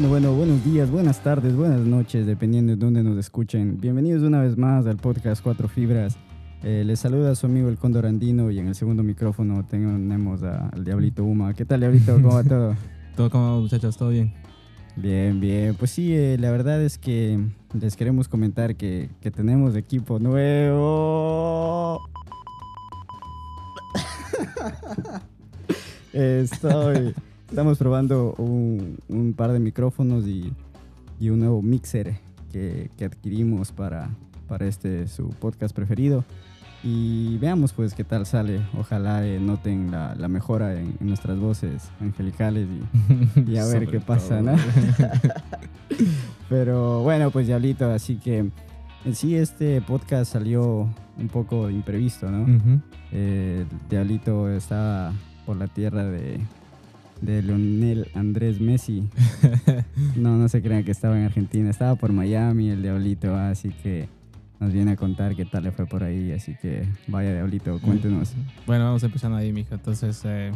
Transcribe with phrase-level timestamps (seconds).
[0.00, 3.78] Bueno, bueno, buenos días, buenas tardes, buenas noches, dependiendo de dónde nos escuchen.
[3.78, 6.16] Bienvenidos una vez más al podcast Cuatro Fibras.
[6.62, 10.86] Eh, les saluda su amigo el Cóndor Andino y en el segundo micrófono tenemos al
[10.86, 11.52] Diablito Uma.
[11.52, 12.14] ¿Qué tal, Diablito?
[12.14, 12.76] ¿Cómo va todo?
[13.14, 14.32] todo como muchachos, todo bien.
[14.96, 15.74] Bien, bien.
[15.74, 17.38] Pues sí, eh, la verdad es que
[17.78, 22.00] les queremos comentar que, que tenemos equipo nuevo.
[26.14, 27.14] Estoy,
[27.50, 30.52] estamos probando un, un, par de micrófonos y,
[31.18, 32.14] y un nuevo mixer
[32.52, 34.08] que, que, adquirimos para,
[34.46, 36.24] para este su podcast preferido.
[36.84, 38.60] Y veamos pues qué tal sale.
[38.78, 43.88] Ojalá eh, noten la, la mejora en, en, nuestras voces angelicales y, y a ver
[43.88, 44.54] qué pasa, ¿no?
[46.48, 48.48] Pero bueno, pues diablito, así que
[49.04, 52.42] en sí este podcast salió un poco imprevisto, ¿no?
[52.42, 52.80] Uh -huh.
[53.12, 55.12] eh, el diablito estaba
[55.44, 56.40] por la tierra de,
[57.20, 59.08] de Leonel Andrés Messi.
[60.16, 64.08] no, no se crean que estaba en Argentina, estaba por Miami el diablito, así que
[64.58, 68.34] nos viene a contar qué tal le fue por ahí, así que vaya Diablito, cuéntenos.
[68.66, 69.74] Bueno, vamos empezando ahí, mijo.
[69.74, 70.52] Entonces, eh,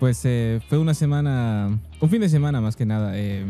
[0.00, 3.46] pues eh, fue una semana, un fin de semana más que nada, eh,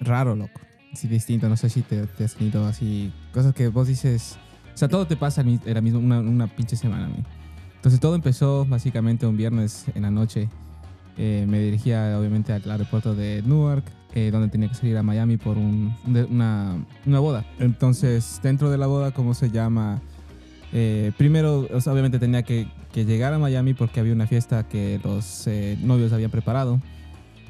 [0.00, 0.60] raro, loco.
[0.92, 4.36] Sí, distinto, no sé si te, te, has tenido así, cosas que vos dices,
[4.74, 7.08] o sea, todo te pasa en la misma, una, una pinche semana.
[7.08, 7.24] ¿no?
[7.76, 10.50] Entonces todo empezó básicamente un viernes en la noche.
[11.46, 15.56] Me dirigía obviamente al aeropuerto de Newark, eh, donde tenía que salir a Miami por
[15.56, 17.44] una, boda.
[17.60, 20.00] Entonces, dentro de la boda, ¿cómo se llama?
[20.72, 25.78] Eh, primero, obviamente tenía que, llegar a Miami porque había una fiesta que los eh,
[25.80, 26.80] novios habían preparado.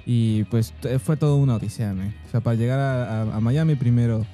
[0.04, 2.08] Y pues fue todo una odisea, ¿me?
[2.26, 2.80] O sea, para llegar
[3.32, 4.26] a Miami, primero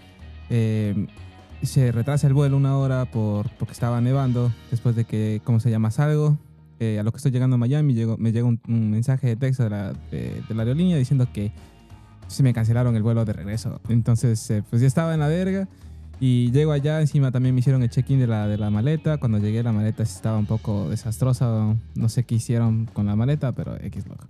[0.49, 4.53] se retrasa el vuelo una hora por, porque estaba nevando.
[4.71, 5.91] Después de que, ¿cómo se llama?
[5.93, 6.39] Salgo.
[6.81, 9.65] A lo que estoy llegando a Miami, llego, me llega un, un, mensaje de texto
[9.65, 11.53] de la, de, de la aerolínea diciendo que
[12.29, 13.81] se me cancelaron el vuelo de regreso.
[13.89, 15.69] Entonces, eh, pues ya estaba en la verga.
[16.19, 19.19] Y llego allá, encima también me hicieron el check-in de la, de la maleta.
[19.19, 21.77] Cuando llegué, la maleta estaba un poco desastrosa.
[21.95, 24.25] No sé qué hicieron con la maleta, pero X loco.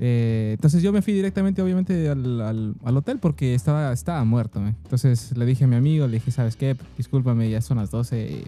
[0.00, 4.64] Eh, entonces yo me fui directamente, obviamente, al, al, al hotel porque estaba, estaba muerto.
[4.64, 4.74] ¿eh?
[4.84, 6.76] Entonces le dije a mi amigo, le dije, ¿sabes qué?
[6.96, 8.44] Discúlpame, ya son las 12.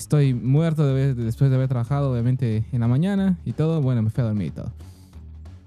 [0.00, 3.82] Estoy muerto de, después de haber trabajado, obviamente, en la mañana y todo.
[3.82, 4.72] Bueno, me fui a dormir y todo.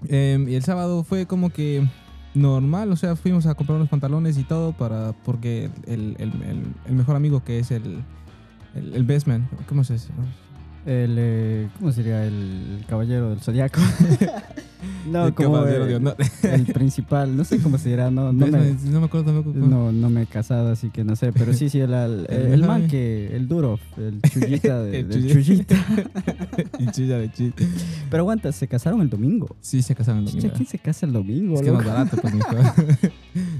[0.08, 1.86] Eh, y el sábado fue como que
[2.34, 6.62] normal, o sea, fuimos a comprar unos pantalones y todo para porque el, el, el,
[6.84, 8.02] el mejor amigo que es el,
[8.74, 10.08] el, el best man, ¿cómo se dice?
[10.84, 12.24] El, eh, ¿cómo sería?
[12.26, 13.80] El caballero del zodiaco.
[15.10, 19.00] no, el como caballero el, principal, no sé cómo se dirá, no, no, me, no
[19.00, 19.56] me acuerdo tampoco.
[19.56, 22.64] No, no me he casado, así que no sé, pero sí, sí, el, el, el
[22.64, 25.76] man que, el duro, el chullita de, el del chullita.
[26.92, 27.60] chulla de chit.
[28.10, 29.56] Pero aguanta, ¿se casaron el domingo?
[29.60, 30.52] Sí, se casaron el domingo.
[30.54, 31.54] ¿Quién se casa el domingo?
[31.56, 32.56] Es que no es barato, pues, mijo.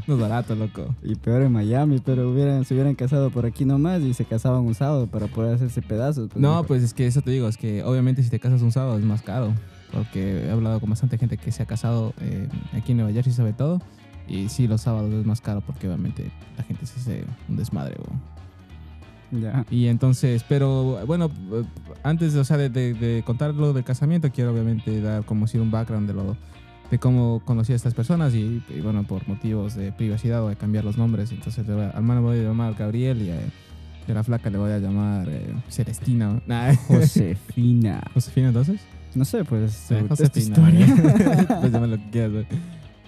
[0.07, 0.95] no es barato, loco.
[1.03, 4.61] Y peor en Miami, pero hubieran, se hubieran casado por aquí nomás y se casaban
[4.63, 6.29] un sábado para poder hacerse pedazos.
[6.29, 6.65] Pues, no, mijo.
[6.65, 9.05] pues es que eso te digo, es que obviamente si te casas un sábado es
[9.05, 9.53] más caro.
[9.95, 13.33] Porque he hablado con bastante gente que se ha casado eh, aquí en Nueva Jersey
[13.33, 13.81] sobre todo.
[14.27, 17.95] Y sí, los sábados es más caro porque obviamente la gente se hace un desmadre.
[17.95, 19.41] Bro.
[19.41, 19.67] Ya.
[19.71, 21.31] Y entonces, pero bueno,
[22.03, 25.59] antes o sea, de, de, de, contar lo del casamiento, quiero obviamente dar como si
[25.59, 26.37] un background de lo
[26.91, 30.57] de cómo conocí a estas personas y, y bueno, por motivos de privacidad voy a
[30.57, 31.33] cambiar los nombres.
[31.33, 33.39] Entonces, voy a, al mano voy a llamar Gabriel y a,
[34.11, 36.41] a la flaca le voy a llamar eh, Celestina.
[36.47, 36.75] Nah.
[36.89, 38.03] Josefina.
[38.13, 38.81] ¿Josefina entonces?
[39.15, 39.73] No sé, pues.
[39.73, 40.57] Sí, Josefina.
[40.71, 41.47] ¿eh?
[41.61, 42.47] pues llama lo que quieras.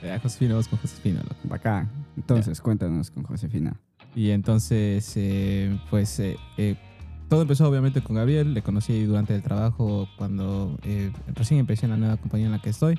[0.03, 1.23] Eh, Josefina, vamos con Josefina.
[1.23, 1.37] Loco.
[1.45, 1.91] Bacán.
[2.17, 2.63] Entonces, yeah.
[2.63, 3.77] cuéntanos con Josefina.
[4.15, 6.77] Y entonces, eh, pues, eh, eh,
[7.29, 8.55] todo empezó obviamente con Gabriel.
[8.55, 12.61] Le conocí durante el trabajo cuando eh, recién empecé en la nueva compañía en la
[12.61, 12.99] que estoy.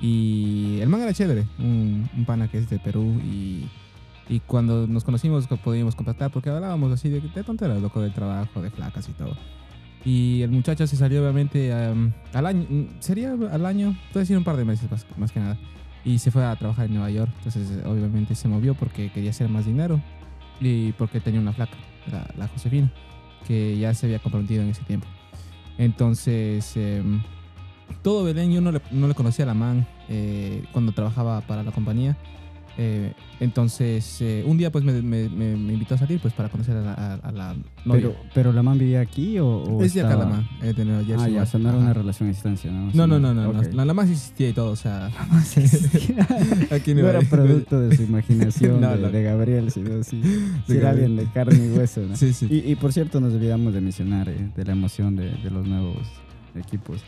[0.00, 3.20] Y el man era chévere, un, un pana que es de Perú.
[3.24, 3.68] Y,
[4.28, 8.60] y cuando nos conocimos podíamos contactar porque hablábamos así de, de tonteras, loco, del trabajo,
[8.60, 9.36] de flacas y todo.
[10.04, 12.66] Y el muchacho se salió obviamente um, al año,
[13.00, 15.58] sería al año, puede decir un par de meses más, más que nada
[16.06, 17.32] y se fue a trabajar en Nueva York.
[17.38, 20.00] Entonces, obviamente, se movió porque quería hacer más dinero
[20.60, 21.76] y porque tenía una flaca,
[22.10, 22.92] la, la Josefina,
[23.44, 25.08] que ya se había comprometido en ese tiempo.
[25.78, 27.02] Entonces, eh,
[28.02, 31.64] todo Belén, yo no le, no le conocía a la man eh, cuando trabajaba para
[31.64, 32.16] la compañía.
[32.78, 36.76] Eh, entonces, eh, un día pues me, me, me, invitó a salir pues para conocer
[36.76, 38.02] a la, a, a la novia.
[38.02, 40.22] Pero, ¿Pero la man vivía aquí o, o Es de estaba...
[40.22, 41.32] acá la man, eh, de Nueva Jersey.
[41.32, 42.90] Ah, ya, o sea, no era una relación a distancia, ¿no?
[42.92, 43.72] No, no, no, no, okay.
[43.72, 43.84] no.
[43.84, 45.10] La, existía y todo, o sea...
[45.10, 46.26] La existía.
[46.70, 49.10] aquí no era producto de su imaginación no, de, no.
[49.10, 50.22] de, Gabriel, sino sí,
[50.66, 52.16] si era alguien de carne y hueso, ¿no?
[52.16, 52.46] Sí, sí.
[52.50, 55.66] Y, y, por cierto, nos olvidamos de mencionar eh, de la emoción de, de los
[55.66, 56.06] nuevos
[56.54, 57.02] equipos.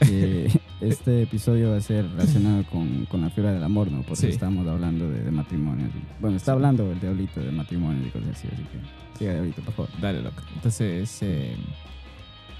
[0.00, 0.48] Eh,
[0.80, 4.02] este episodio va a ser relacionado con, con la figura del amor, ¿no?
[4.02, 5.88] Porque estamos hablando de, matrimonio.
[6.20, 9.74] Bueno, está hablando el diablito de matrimonio y cosas así, así que siga diablito, por
[9.74, 9.90] favor.
[10.00, 10.42] Dale, loco.
[10.54, 11.56] Entonces, eh,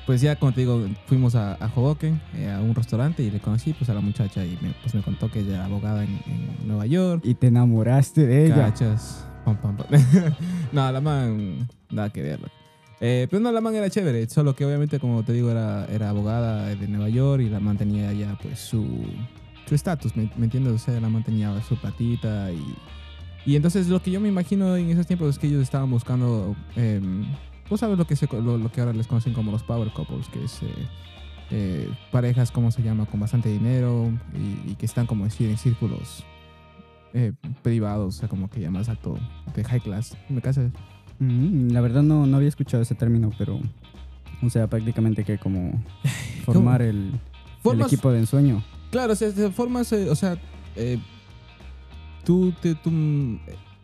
[0.06, 3.40] pues ya, como te digo, fuimos a, a Hoboken, eh, a un restaurante y le
[3.40, 6.20] conocí pues a la muchacha y me, pues me contó que ella era abogada en,
[6.66, 7.22] Nueva York.
[7.24, 8.56] Y te enamoraste de ella.
[8.56, 9.26] Cachas.
[9.44, 9.86] Pam, pam, pam.
[10.72, 12.40] no, la man, nada que ver.
[13.00, 16.10] Eh, pero no, la man era chévere, solo que obviamente, como te digo, era, era
[16.10, 18.86] abogada de Nueva York y la mantenía ya pues su
[19.66, 20.72] su estatus, ¿me, entiendes?
[20.74, 24.90] O sea, la mantenía su platita y, y entonces lo que yo me imagino en
[24.90, 27.00] esos tiempos es que ellos estaban buscando, eh,
[27.68, 30.62] vos sabes lo que, lo, que ahora les conocen como los power couples, que es
[30.62, 30.66] eh,
[31.50, 33.06] eh, parejas, ¿cómo se llama?
[33.06, 34.10] Con bastante dinero
[34.66, 36.24] y, que están, como decir, en círculos
[37.62, 39.16] privados, o sea, como que ya más alto,
[39.54, 40.16] de high class.
[40.28, 40.72] ¿Me casas?
[41.18, 43.60] Mm, la verdad no, no había escuchado ese término, pero,
[44.42, 45.82] o sea, prácticamente que como
[46.44, 47.12] formar el,
[47.64, 48.62] el, equipo de ensueño.
[48.90, 50.38] Claro, o sea, formas, eh, o sea,
[50.76, 50.98] eh,
[52.24, 52.90] tú, te, tú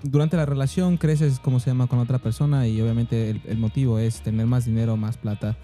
[0.03, 4.21] durante la relación creces, como se llama, con otra persona y obviamente el, motivo es
[4.21, 5.57] tener más dinero, más plata,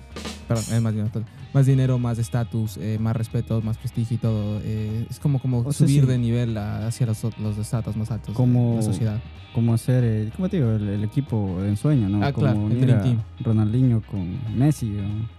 [0.48, 1.10] perdón, eh, más dinero,
[1.54, 4.60] más dinero, más estatus, eh, más respeto, más prestigio y todo.
[4.62, 8.76] Eh, es como, como subir de nivel hacia los, los estatus más altos como, de
[8.76, 9.20] la sociedad.
[9.54, 10.70] Como hacer, ¿cómo te digo?
[10.72, 12.22] El, equipo de ensueño, ¿no?
[12.22, 14.96] Ah, como claro, Ronaldinho con Messi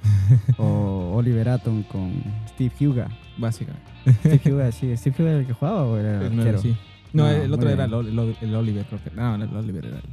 [0.57, 3.09] o, Oliver Atom con Steve Huga.
[3.37, 3.85] Básicamente.
[4.23, 4.97] Steve Huga, sí.
[4.97, 6.59] ¿Steve Huga era el que jugaba o era el arquero?
[6.59, 6.75] Sí.
[7.17, 9.11] No, el otro era el, Oliver, creo que.
[9.11, 10.03] No, el Oliver era el.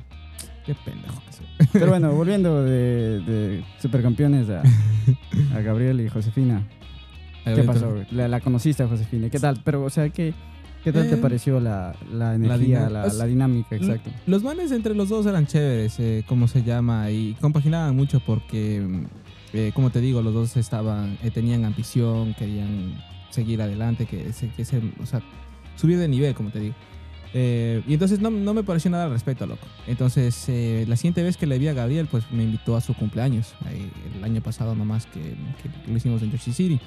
[0.64, 1.46] Qué pendejo que soy.
[1.72, 4.62] Pero bueno, volviendo de, supercampeones a,
[5.54, 6.66] a, Gabriel y Josefina.
[7.44, 7.94] ¿Qué pasó?
[8.10, 9.28] La, conociste a Josefina.
[9.28, 9.60] ¿Qué tal?
[9.62, 10.32] Pero, o sea, ¿qué,
[10.82, 13.76] qué tal te eh, pareció la, la energía, la, la, dinámica?
[13.76, 14.10] Exacto.
[14.26, 19.06] Los manes entre los dos eran chéveres, eh, como se llama, y compaginaban mucho porque,
[19.52, 22.94] eh, como te digo, los dos estaban, eh, tenían ambición, querían
[23.28, 25.20] seguir adelante, que, que se, o sea,
[25.76, 26.74] subir de nivel, como te digo.
[27.36, 29.66] Eh, y entonces no, no, me pareció nada al respecto, loco.
[29.88, 32.94] Entonces, eh, la siguiente vez que le vi a Gabriel, pues me invitó a su
[32.94, 33.54] cumpleaños.
[34.16, 36.80] el año pasado nomás que, que lo hicimos en Jersey City.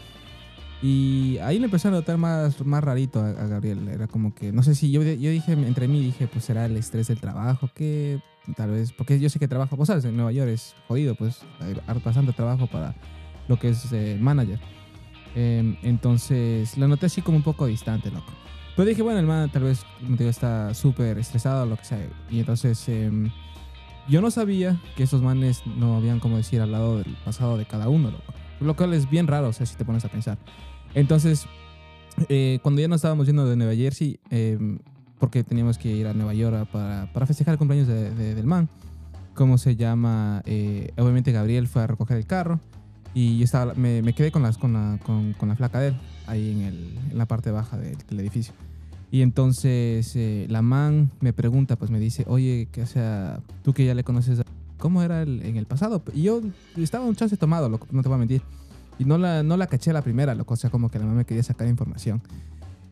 [0.81, 3.87] Y ahí le empecé a notar más, más rarito a, Gabriel.
[3.87, 6.77] Era como que, no sé si yo, yo dije, entre mí dije, pues será el
[6.77, 8.21] estrés del trabajo, que
[8.55, 11.41] tal vez, porque yo sé que trabajo, pues sabes, en Nueva York es jodido, pues
[12.03, 12.95] bastante trabajo para
[13.47, 14.59] lo que es eh, manager.
[15.35, 18.31] Em, entonces, lo noté así como un poco distante, loco.
[18.77, 22.07] Pero dije, bueno, el man tal vez, digo, está súper estresado o lo que sea.
[22.29, 23.31] Y entonces em,
[24.07, 27.65] yo no sabía que esos manes no habían, como decir, al lado del pasado de
[27.65, 28.33] cada uno, loco.
[28.59, 30.37] Lo cual es bien raro, o sea, si te pones a pensar.
[30.93, 31.47] Entonces,
[32.29, 34.77] eh, cuando ya nos estábamos yendo de Nueva Jersey, em,
[35.17, 38.69] porque teníamos que ir a Nueva York para, para festejar el cumpleaños de, del man,
[39.33, 40.43] ¿cómo se llama?
[40.45, 42.59] Eh, obviamente Gabriel fue a recoger el carro
[43.17, 45.97] y estaba, me, me quedé con, las, con, la, con, con la flaca de él,
[46.27, 48.53] ahí en, el, en la parte baja del, del edificio.
[49.09, 53.85] Y entonces eh, la man me pregunta, pues me dice, oye, que sea, tú que
[53.85, 54.43] ya le conoces,
[54.77, 56.03] ¿cómo era en el pasado?
[56.13, 56.41] Y yo
[56.75, 58.43] estaba un chance tomado, loco, no te voy a mentir.
[58.99, 61.05] Y no la, no la caché a la primera, loco, o sea, como que la
[61.05, 62.21] mamá me quería sacar información.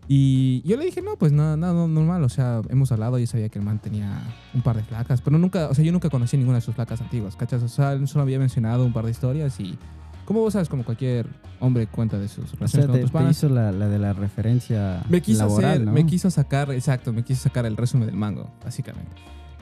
[0.08, 3.50] Y yo le dije, no, pues nada, nada normal, o sea, hemos hablado y sabía
[3.50, 4.24] que el man tenía
[4.56, 7.02] un par de placas, pero nunca, o sea, yo nunca conocí ninguna de sus placas
[7.02, 7.62] antiguas, ¿cachas?
[7.62, 9.78] O sea, solo había mencionado un par de historias y
[10.26, 11.28] como vos sabes, como cualquier
[11.60, 15.86] hombre cuenta de sus relaciones con te, hizo la, de la referencia me quiso laboral,
[15.86, 19.12] Me quiso sacar, exacto, me quiso sacar el resumen del mango, básicamente.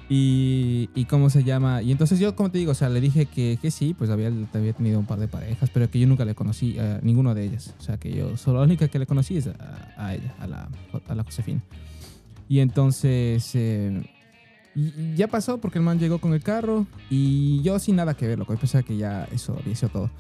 [0.10, 1.82] Y, y, cómo se llama.
[1.82, 4.32] Y entonces yo, como te digo, o sea, le dije que, que sí, pues había,
[4.54, 7.46] había tenido un par de parejas, pero que yo nunca le conocí a ninguna de
[7.46, 7.74] ellas.
[7.80, 10.70] O sea, que yo, solo la única que le conocí es a, ella, a la,
[11.08, 11.62] a la Josefina.
[12.50, 14.04] Y entonces, eh,
[14.76, 18.28] y ya pasó porque el man llegó con el carro y yo sin nada que
[18.28, 18.54] ver, loco.
[18.54, 20.12] Yo pensaba que ya eso había sido todo.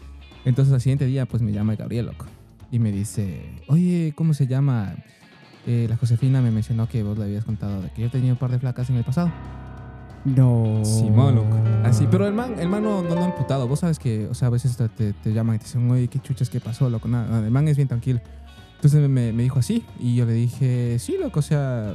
[0.45, 2.25] Entonces al siguiente día pues me llama Gabriel, loco.
[2.71, 4.95] Y me dice, oye, ¿cómo se llama?
[5.65, 8.37] Eh, la Josefina me mencionó que vos le habías contado de que yo tenía un
[8.39, 9.31] par de flacas en el pasado.
[10.25, 10.81] No.
[10.83, 11.57] Simón, loco.
[11.83, 13.67] Así, pero el man, el man no, no, ha imputado.
[13.67, 16.19] Vos sabes que, o sea, a veces te, te, llaman y te dicen, oye, qué
[16.19, 17.07] chuchas, qué pasó, loco.
[17.07, 18.21] Nada, el man es bien tranquilo.
[18.75, 21.93] Entonces me, me, dijo así y yo le dije, sí, loco, o sea,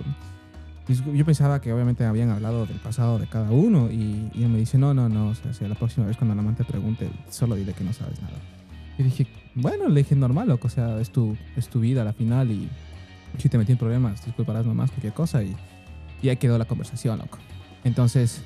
[0.89, 4.59] yo pensaba que obviamente habían hablado del pasado de cada uno y, y él me
[4.59, 7.75] dice, no, no, no, o sea, la próxima vez cuando la amante pregunte, solo dile
[7.75, 8.37] que no sabes nada.
[8.99, 12.05] Y dije, bueno, le dije normal, loco, o sea, es tu, es tu vida a
[12.05, 12.69] la final y
[13.37, 15.55] si te metí en problemas, disculparás nomás cualquier cosa y,
[16.23, 17.39] y ahí quedó la conversación, loco.
[17.85, 18.43] Entonces,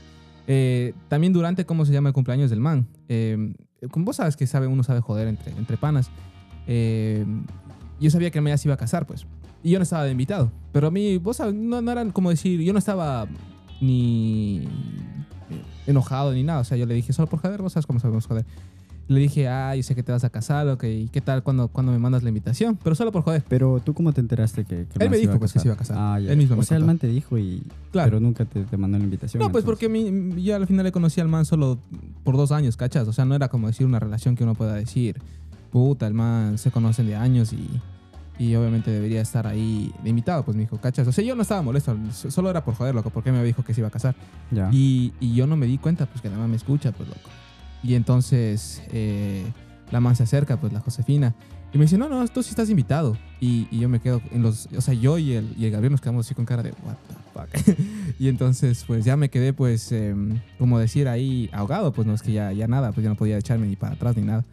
[0.47, 2.87] eh, también durante, ¿cómo se llama el cumpleaños del man?
[3.09, 3.55] Eh,
[3.91, 6.11] como vos sabes que sabe, uno sabe joder entre, entre panas.
[6.67, 7.25] Eh,
[8.01, 9.27] yo sabía que el man ya se iba a casar, pues.
[9.63, 10.51] Y yo no estaba de invitado.
[10.73, 13.27] Pero a mí, vos sabes, no, no eran como decir, yo no estaba
[13.81, 14.67] ni
[15.87, 16.61] enojado ni nada.
[16.61, 18.45] O sea, yo le dije solo por joder, vos sabes cómo sabemos joder.
[19.09, 21.69] Le dije, ah, yo sé que te vas a casar, ok, ¿y qué tal cuando,
[21.69, 22.79] cuando me mandas la invitación?
[22.83, 23.45] Pero solo por joder.
[23.49, 25.77] Pero tú cómo te enteraste que, que Él me dijo pues, que se iba a
[25.77, 25.97] casar.
[25.99, 26.31] Ah, ya.
[26.31, 27.63] Él mismo o sea, el man te dijo y...
[27.91, 28.11] Claro.
[28.11, 29.43] Pero nunca te, te mandó la invitación.
[29.43, 31.79] No, pues porque mi, yo al final le conocí al man solo
[32.23, 33.07] por dos años, ¿cachas?
[33.09, 35.21] O sea, no era como decir una relación que uno pueda decir,
[35.73, 37.69] puta, el man se conocen de años y
[38.39, 41.07] y obviamente debería estar ahí de invitado, pues me dijo, ¿cachas?
[41.07, 43.75] O sea, yo no estaba molesto, solo era por joder, loco, porque me dijo que
[43.75, 44.15] se iba a casar.
[44.71, 47.31] Y, y, yo no me di cuenta, pues que la mamá me escucha, pues loco.
[47.83, 49.45] Y entonces eh,
[49.91, 51.35] la mamá se acerca, pues la Josefina,
[51.73, 53.17] y me dice, no, no, tú sí estás invitado.
[53.41, 55.93] Y, y, yo me quedo en los, o sea, yo y el, y el Gabriel
[55.93, 57.79] nos quedamos así con cara de, what the fuck.
[58.19, 62.23] y entonces, pues ya me quedé, pues, em, como decir ahí, ahogado, pues no es
[62.23, 64.45] que ya, ya nada, pues ya no podía echarme ni para atrás ni nada.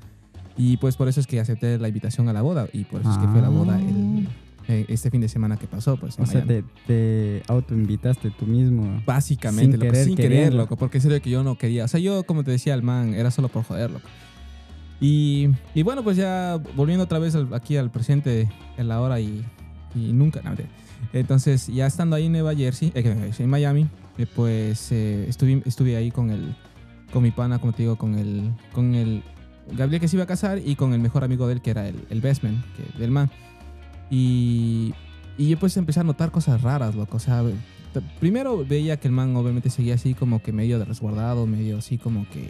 [0.60, 3.10] Y pues por eso es que acepté la invitación a la boda y por eso
[3.10, 4.32] es que fue la boda el, ah.
[4.68, 5.96] eh, este fin de semana que pasó.
[5.96, 9.02] Pues, o sea, te, te autoinvitaste tú mismo.
[9.06, 11.86] Básicamente, sin, querer, sin querer, loco, porque es serio que yo no quería.
[11.86, 14.06] O sea, yo, como te decía, el man era solo por joder, loco.
[15.00, 19.46] Y, y bueno, pues ya volviendo otra vez aquí al presente, en la hora y,
[19.96, 20.52] y nunca, no,
[21.14, 23.88] entonces, ya estando ahí en Nueva Jersey, eh, en Miami,
[24.18, 26.54] eh, pues estuve, estuve ahí con el,
[27.14, 29.24] con mi pana, como te digo, con el, con el
[29.76, 31.88] Gabriel que se iba a casar y con el mejor amigo de él, que era
[31.88, 33.30] el, el bestman que, del man.
[34.10, 34.94] Y,
[35.38, 37.18] y yo pues empecé a notar cosas raras, loco.
[37.18, 37.44] O sea,
[38.20, 41.98] primero veía que el man obviamente seguía así como que medio de resguardado, medio así
[41.98, 42.50] como que...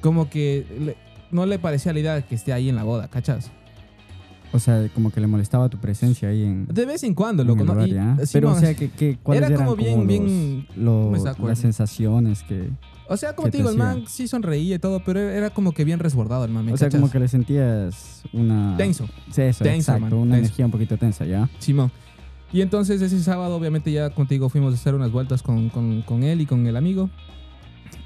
[0.00, 0.94] Como que
[1.30, 3.50] no le parecía la idea que esté ahí en la boda, ¿cachas?
[4.52, 6.66] O sea, como que le molestaba tu presencia ahí en.
[6.66, 7.64] De vez en cuando, loco.
[7.64, 7.76] ¿no?
[8.32, 10.66] Pero, o sea, que, que era como bien, bien.
[10.76, 12.70] las sensaciones que.
[13.08, 15.84] O sea, como te digo, el man sí sonreía y todo, pero era como que
[15.84, 16.68] bien resguardado el man.
[16.68, 18.76] o sea, como que le sentías una.
[18.76, 19.06] Tenso.
[19.30, 20.16] Sí, eso, Tenso, exacto.
[20.16, 21.48] Una energía un poquito tensa, ¿ya?
[21.58, 21.90] Simón.
[22.52, 26.22] Y entonces ese sábado, obviamente, ya contigo fuimos a hacer unas vueltas con, con, con
[26.22, 27.10] él y con el amigo.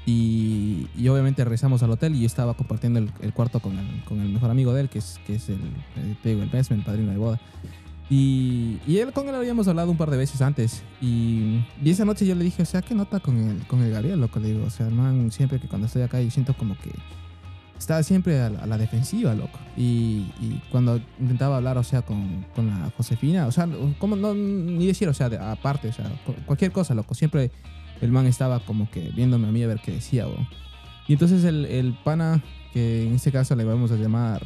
[0.05, 4.03] Y, y, obviamente regresamos al hotel y yo estaba compartiendo el, el cuarto con el,
[4.03, 5.59] con el, mejor amigo de él, que es, que es el,
[5.95, 7.39] el, te digo, el el padrino de boda.
[8.09, 10.83] Y, y, él con él habíamos hablado un par de veces antes.
[11.01, 13.91] Y, y, esa noche yo le dije, o sea, ¿qué nota con el, con el
[13.91, 14.19] Gabriel?
[14.19, 16.77] Lo que le digo, o sea, man, siempre que cuando estoy acá y siento como
[16.77, 16.91] que
[17.77, 19.59] está siempre a la, defensiva, loco.
[19.77, 23.67] Y, y, cuando intentaba hablar, o sea, con, con, la Josefina, o sea,
[23.99, 26.09] como no, ni decir, o sea, aparte, o sea,
[26.45, 27.51] cualquier cosa, loco, siempre
[28.01, 30.47] el man estaba como que viéndome a mí a ver qué decía, bro.
[31.07, 32.41] Y entonces el, el pana,
[32.71, 34.41] que en este caso le vamos a llamar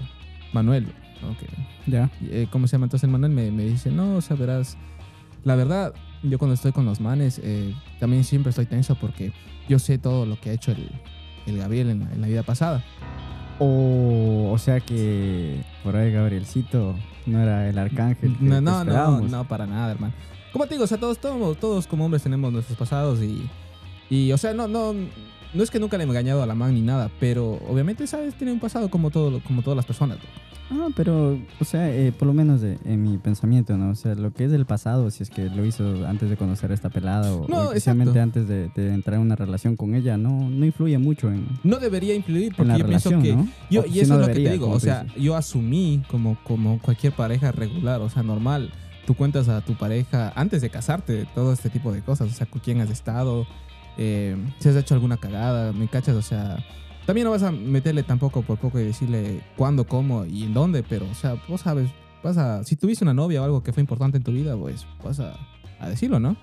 [0.54, 0.88] Manuel,
[1.24, 1.50] Ok.
[1.88, 2.10] Ya.
[2.24, 2.86] Eh, ¿Cómo se llama?
[2.86, 4.78] Entonces el Manuel me, me, dice, no, o sea, verás,
[5.44, 5.94] la verdad,
[6.24, 9.32] yo cuando estoy con los manes, eh, también siempre estoy tenso porque
[9.68, 10.90] yo sé todo lo que ha hecho el,
[11.46, 12.84] el Gabriel en, la vida pasada.
[13.60, 16.96] O, o sea que por ahí Gabrielcito
[17.26, 18.36] no era el arcángel.
[18.40, 20.14] no, no, no, no, para nada, hermano.
[20.54, 23.48] Como te digo, o sea, todos, todos, todos como hombres tenemos nuestros pasados y,
[24.10, 24.94] y o sea, no, no,
[25.54, 28.36] no es que nunca le he engañado a la man ni nada, pero obviamente, ¿sabes?
[28.36, 30.18] Tiene un pasado como, todo, como todas las personas.
[30.70, 33.92] Ah, pero, o sea, eh, por lo menos en mi pensamiento, ¿no?
[33.92, 36.72] O sea, lo que es del pasado, si es que lo hizo antes de conocer
[36.72, 40.66] a esta pelada o, especialmente antes de, entrar en una relación con ella, no, no
[40.66, 41.48] influye mucho en.
[41.64, 43.38] No debería influir porque yo pienso que.
[43.70, 47.14] Yo, y eso es lo que te digo, o sea, yo asumí como, como cualquier
[47.14, 48.72] pareja regular, o sea, normal.
[49.06, 52.46] Tú cuentas a tu pareja antes de casarte todo este tipo de cosas, o sea,
[52.46, 53.48] con quién has estado,
[53.98, 56.18] eh, si has hecho alguna cagada, ¿me cachas?
[56.18, 56.58] O sea
[57.08, 60.84] también no vas a meterle tampoco por poco y decirle cuándo, cómo y en dónde,
[60.84, 61.90] pero, o sea, vos sabes,
[62.22, 64.86] vas a, si tuviste una novia o algo que fue importante en tu vida, pues
[65.02, 65.38] vas a,
[65.88, 66.36] decirlo, ¿no?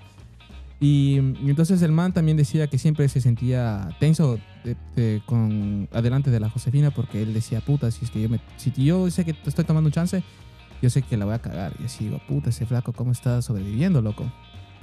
[0.79, 4.39] Y, entonces el man también decía que siempre se sentía tenso
[5.27, 8.71] con adelante de la Josefina porque él decía, puta, si es que yo me, si
[8.71, 10.23] yo sé que estoy tomando un chance,
[10.81, 11.73] yo sé que la voy a cagar.
[11.79, 14.25] Y así digo, puta, ese flaco, ¿cómo está sobreviviendo, loco?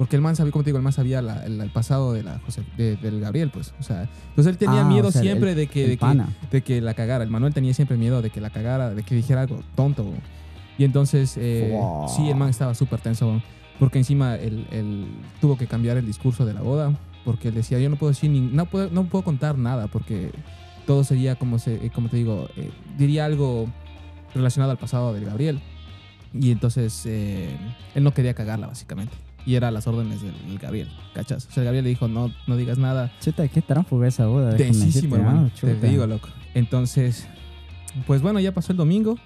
[0.03, 2.65] Porque el man sabía, como te digo, el man sabía el, pasado de la José,
[2.77, 3.73] del Gabriel, pues.
[3.79, 6.95] O sea, entonces él tenía ah, miedo siempre de, que, de, que, de, que, la
[6.95, 7.23] cagara.
[7.23, 10.13] El Manuel tenía siempre miedo de que la cagara, de que dijera algo tonto.
[10.77, 11.79] Y entonces, eh,
[12.17, 13.41] sí, el man estaba súper tenso,
[13.79, 15.07] porque encima él,
[15.41, 18.29] tuvo que cambiar el discurso de la boda, porque él decía, yo no puedo decir,
[18.29, 20.33] ni, no, puedo, no puedo contar nada, porque
[20.85, 23.69] todo sería, como, se, eh, como te digo, eh, diría algo
[24.35, 25.61] relacionado al pasado del Gabriel.
[26.35, 31.47] Y entonces él no quería cagarla, básicamente y era a las órdenes del, Gabriel, ¿cachas?
[31.47, 33.13] O sea, el Gabriel le dijo, no, no digas nada.
[33.21, 34.57] Cheta, qué tránfuga esa boda.
[34.57, 35.51] Tensísimo, hermano.
[35.61, 36.29] te, digo, loco.
[36.55, 37.27] Entonces,
[38.07, 39.17] pues bueno, ya pasó el domingo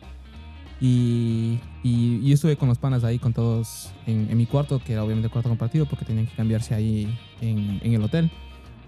[0.81, 5.03] y, y, yo estuve con los panas ahí, con todos en, mi cuarto, que era
[5.03, 7.09] obviamente el cuarto compartido porque tenían que cambiarse ahí
[7.41, 8.31] en, en el hotel.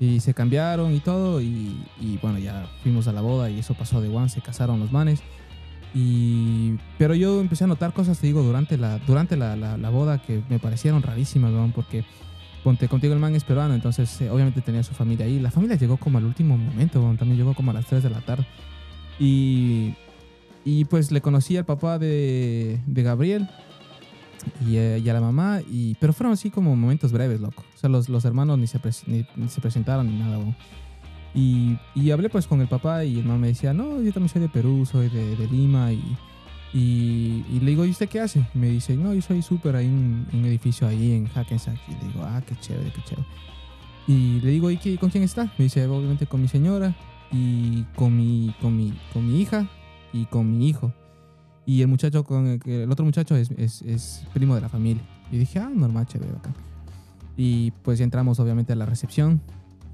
[0.01, 3.75] Y se cambiaron y todo y, y, bueno, ya fuimos a la boda y eso
[3.75, 5.23] pasó de one, se casaron los manes.
[5.95, 10.21] Y, pero yo empecé a notar cosas, te digo, durante la, durante la, la, boda
[10.21, 11.73] que me parecieron rarísimas, ¿no?
[11.75, 12.05] porque
[12.63, 15.39] ponte contigo el man es peruano, entonces eh, obviamente tenía su familia ahí.
[15.41, 18.21] La familia llegó como al último momento, también llegó como a las 3 de la
[18.21, 18.47] tarde.
[19.19, 19.95] Y,
[20.65, 23.49] y pues le conocí al papá de, de Gabriel
[24.67, 27.65] y, eh, y, a la mamá, y, pero fueron así como momentos breves, loco.
[27.75, 30.39] O sea, los, los hermanos ni se, ni, se presentaron ni nada,
[31.35, 34.29] Y, y, hablé pues con el papá y el mamá me decía, no, yo también
[34.29, 36.03] soy de Perú, soy de, de Lima y,
[36.73, 38.47] y, y, le digo, ¿y usted qué hace?
[38.55, 41.79] Me dice, no, yo soy súper ahí en un, edificio ahí en Hackensack.
[41.89, 43.27] Y le digo, ah, qué chévere, qué chévere.
[44.07, 45.45] Y le digo, ¿y qué, con quién está?
[45.59, 46.95] Me dice, obviamente con mi señora
[47.31, 49.69] y con mi, con mi, con mi hija
[50.13, 50.93] y con mi hijo.
[51.67, 55.03] Y el muchacho, con el, el otro muchacho es, es, es, primo de la familia.
[55.31, 56.53] Y dije, ah, normal, chévere, acá.
[57.37, 59.41] Y pues entramos obviamente a la recepción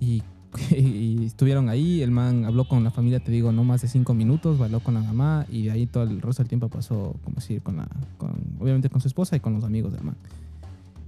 [0.00, 0.22] y,
[0.70, 2.02] y, estuvieron ahí.
[2.02, 4.94] El man habló con la familia, te digo, no más de cinco minutos, habló con
[4.94, 8.32] la mamá y ahí todo el resto del tiempo pasó, como decir, con la, con,
[8.60, 10.16] obviamente con su esposa y con los amigos del man.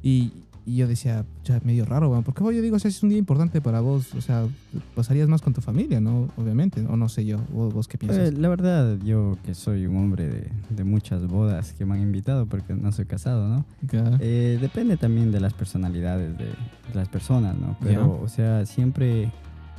[0.03, 0.33] Y,
[0.67, 3.19] y yo decía, ya medio raro, bueno, porque yo digo, o sea, es un día
[3.19, 4.47] importante para vos, o sea,
[4.97, 6.29] pasarías más con tu familia, ¿no?
[6.37, 8.31] Obviamente, o no sé yo, vos, vos qué piensas.
[8.31, 12.03] Eh, la verdad, yo que soy un hombre de, de, muchas bodas que me han
[12.03, 13.65] invitado porque no soy casado, ¿no?
[14.21, 17.77] Eh, depende también de las personalidades de, de las personas, ¿no?
[17.81, 19.31] Pero, o sea, siempre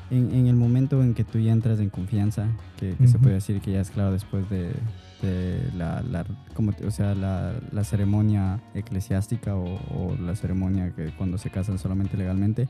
[0.10, 2.48] en, en, el momento en que tú ya entras en confianza,
[2.80, 3.12] que, que uh -huh.
[3.12, 4.72] se puede decir que ya es claro después de,
[5.22, 11.12] de la, la, como, o sea, la, la ceremonia eclesiástica o, o, la ceremonia que
[11.18, 12.68] cuando se casan solamente legalmente,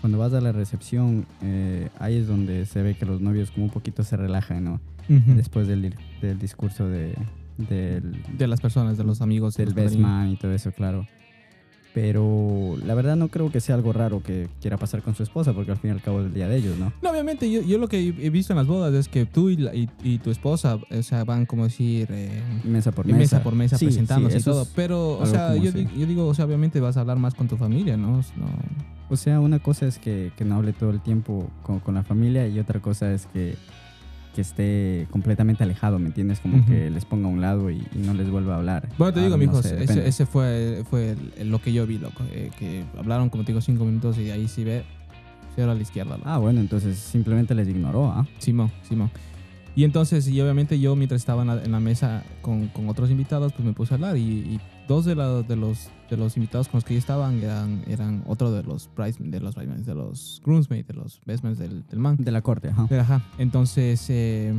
[0.00, 3.66] cuando vas a la recepción, eh, ahí es donde se ve que los novios como
[3.66, 4.80] un poquito se relajan, ¿no?
[5.08, 5.34] Uh -huh.
[5.36, 7.14] Después del, del discurso de,
[7.56, 9.56] del, de las personas, de los amigos.
[9.56, 11.06] Del best man y todo eso, claro.
[11.94, 15.52] Pero la verdad no creo que sea algo raro que quiera pasar con su esposa,
[15.52, 16.92] porque al fin y al cabo es el día de ellos, ¿no?
[17.02, 19.56] No, obviamente, yo, yo lo que he visto en las bodas es que tú y,
[19.56, 22.08] la, y, y tu esposa, o sea, van como decir...
[22.10, 23.18] Eh, mesa por mesa.
[23.18, 24.66] Mesa por mesa, sí, presentándose sí, y todo.
[24.74, 27.56] Pero, o sea, yo, yo, digo, o sea, obviamente vas a hablar más con tu
[27.56, 28.16] familia, ¿no?
[28.36, 28.46] no
[29.12, 32.02] o sea, una cosa es que, que no hable todo el tiempo con, con la
[32.02, 33.56] familia y otra cosa es que
[34.34, 36.40] que esté completamente alejado, ¿me entiendes?
[36.40, 36.66] Como uh -huh.
[36.66, 38.88] que les ponga a un lado y, y, no les vuelva a hablar.
[38.98, 41.98] Bueno, te digo, ah, mijo, no sé, ese, ese, fue, fue lo que yo vi,
[41.98, 42.22] loco.
[42.32, 44.84] Eh, que hablaron, como te digo, cinco minutos y de ahí sí ve,
[45.54, 46.16] cero a la izquierda.
[46.16, 46.28] Loco.
[46.28, 48.26] Ah, bueno, entonces simplemente les ignoró, ¿ah?
[48.38, 49.10] Simón, Simón.
[49.74, 53.10] Y entonces, y obviamente yo mientras estaba en la, en la mesa con, con, otros
[53.10, 56.36] invitados, pues me puse a hablar y, y dos de, la, de, los, de los
[56.36, 60.38] invitados con los que yo estaban eran, eran otro de los de los de los
[60.38, 62.16] de los bestmans del, del, man.
[62.18, 63.22] De la corte, ajá.
[63.38, 64.52] Entonces, eh,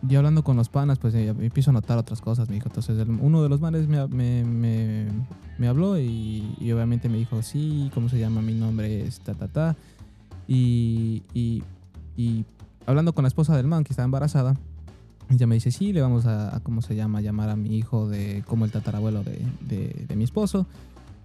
[0.00, 2.68] yo hablando con los panas, pues eh, empiezo a notar otras cosas, me dijo.
[2.68, 5.06] Entonces, el, uno de los manes me, me, me,
[5.58, 8.40] me habló y, y, obviamente me dijo, sí, ¿cómo se llama?
[8.40, 9.76] Mi nombre es ta, ta, ta.
[10.48, 11.62] Y, y,
[12.16, 12.46] y
[12.86, 14.56] hablando con la esposa del man que estaba embarazada,
[15.28, 17.20] ella me dice, sí, le vamos a, a, ¿cómo se llama?
[17.20, 20.66] Llamar a mi hijo de como el tatarabuelo de, de, de mi esposo.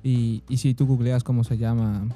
[0.03, 2.07] Y, y, si tú googleas cómo se llama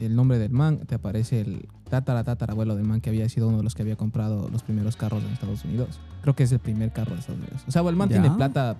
[0.00, 3.58] el nombre del man, te aparece el tatara tatarabuelo del man que había sido uno
[3.58, 6.00] de los que había comprado los primeros carros en Estados Unidos.
[6.22, 7.62] Creo que es el primer carro de Estados Unidos.
[7.68, 8.20] O sea, el man ¿Ya?
[8.20, 8.76] tiene plata,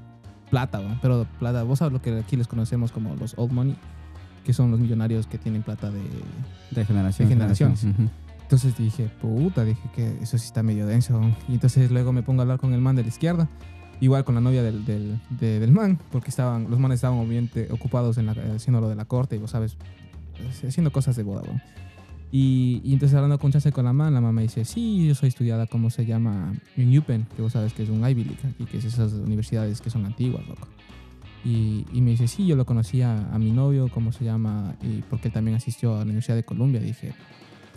[0.51, 0.99] plata, ¿no?
[1.01, 3.77] pero plata, vos sabes lo que aquí les conocemos como los old money,
[4.45, 6.03] que son los millonarios que tienen plata de,
[6.73, 7.29] de generación.
[7.29, 7.85] De generaciones.
[7.85, 8.11] Uh -huh.
[8.43, 11.21] Entonces dije, puta, dije que eso sí está medio denso.
[11.49, 13.49] Y entonces luego me pongo a hablar con el man de la izquierda,
[14.01, 17.69] igual con la novia del, del, de, del man, porque estaban, los manes estaban obviamente
[17.71, 19.77] ocupados en la, haciendo lo de la corte y vos sabes,
[20.67, 21.43] haciendo cosas de boda.
[21.47, 21.61] ¿no?
[22.37, 25.15] Y, y, entonces hablando con chance con la man, la mamá me dice, sí, yo
[25.15, 26.53] soy estudiada, ¿cómo se llama?
[26.77, 29.81] En UPenn, que vos sabes que es un Ivy League aquí, que es esas universidades
[29.81, 30.67] que son antiguas, loco.
[31.45, 34.75] Y, y, me dice, sí, yo lo conocía a mi novio, ¿cómo se llama?
[34.83, 36.81] Y porque él también asistió a la Universidad de Columbia.
[36.81, 37.13] Dije,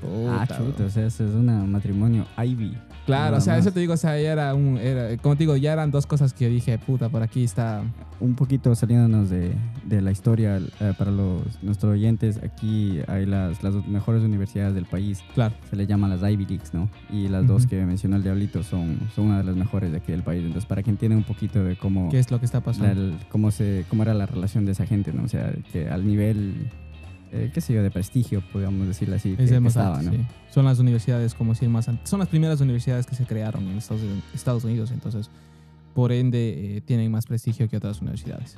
[0.01, 2.77] Puta, ah, chuta, o sea, eso es un matrimonio Ivy.
[3.07, 3.61] Claro, o sea, más.
[3.61, 4.77] eso te digo, o sea, ya era un.
[4.77, 7.83] Era, como te digo, ya eran dos cosas que dije, puta, por aquí está.
[8.19, 9.53] Un poquito saliéndonos de,
[9.85, 14.85] de la historia eh, para los, nuestros oyentes, aquí hay las, las mejores universidades del
[14.85, 15.23] país.
[15.35, 15.53] Claro.
[15.69, 16.89] Se les llama las Ivy Leagues, ¿no?
[17.11, 17.47] Y las uh -huh.
[17.47, 20.41] dos que mencionó el Diablito son, son una de las mejores de aquí del país.
[20.41, 22.09] Entonces, para que entiendan un poquito de cómo.
[22.09, 22.87] ¿Qué es lo que está pasando?
[22.87, 25.23] La, el, cómo, se, cómo era la relación de esa gente, ¿no?
[25.23, 26.69] O sea, que al nivel
[27.31, 29.35] eh, qué sé yo, de prestigio, podríamos decirlo así.
[29.37, 30.11] Es que, que estaba, ¿no?
[30.11, 30.19] sí.
[30.49, 34.01] Son las universidades, como decir, más son las primeras universidades que se crearon en Estados,
[34.33, 35.29] Estados Unidos, entonces,
[35.93, 38.57] por ende, eh, tienen más prestigio que otras universidades.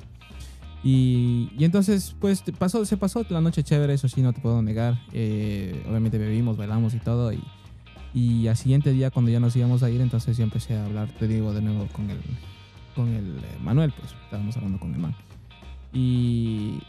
[0.83, 4.61] Y, y, entonces, pues pasó, se pasó la noche chévere, eso sí, no te puedo
[4.61, 4.97] negar.
[5.11, 7.33] Eh, obviamente bebimos, bailamos y todo.
[7.33, 7.43] Y,
[8.13, 11.09] y al siguiente día, cuando ya nos íbamos a ir, entonces yo empecé a hablar,
[11.19, 12.19] te digo, de nuevo con el,
[12.95, 15.15] con el eh, Manuel, pues estábamos hablando con el man.
[15.93, 16.79] Y,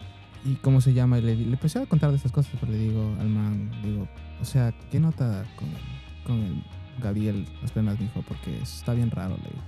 [0.44, 2.78] y cómo se llama, y le, le empecé a contar de estas cosas, pero le
[2.78, 4.08] digo al man, digo,
[4.40, 5.68] o sea, ¿qué nota con
[6.24, 6.62] con el
[7.02, 8.22] Gabriel las penas, dijo?
[8.26, 9.62] Porque está bien raro, le digo.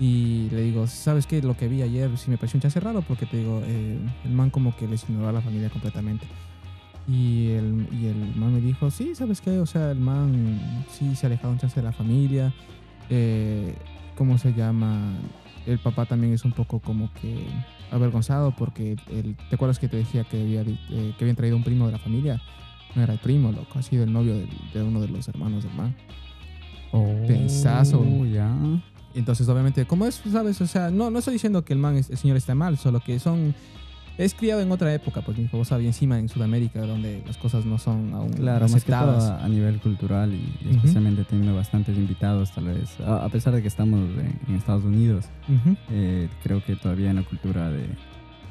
[0.00, 1.42] Y le digo, ¿sabes qué?
[1.42, 4.32] Lo que vi ayer sí me pareció un chance raro porque te digo, eh, el
[4.32, 6.26] man como que les ignoró a la familia completamente.
[7.06, 9.58] Y el, y el man me dijo, sí, ¿sabes qué?
[9.58, 12.52] O sea, el man sí se ha alejado un chance de la familia
[13.10, 13.74] eh,
[14.16, 15.18] ¿cómo se llama?
[15.66, 17.46] El papá también es un poco como que
[17.90, 21.64] avergonzado porque el, ¿te acuerdas que te decía que, había, eh, que habían traído un
[21.64, 22.40] primo de la familia?
[22.94, 25.74] No era el primo, loco, ha sido el novio de, uno de los hermanos del
[25.74, 25.94] man.
[26.92, 28.04] Oh, Pensazo.
[28.26, 28.52] ya.
[29.14, 30.60] Entonces, obviamente, como es, ¿sabes?
[30.60, 33.18] O sea, no, no estoy diciendo que el man, el señor está mal, solo que
[33.18, 33.54] son
[34.24, 37.64] es criado en otra época, pues mi hijo sabía encima en Sudamérica, donde las cosas
[37.64, 39.30] no son aún claro, aceptadas.
[39.42, 43.00] a nivel cultural y, especialmente teniendo bastantes invitados, tal vez.
[43.00, 43.98] A, pesar de que estamos
[44.46, 45.24] en, Estados Unidos,
[45.90, 47.84] eh, creo que todavía en la cultura de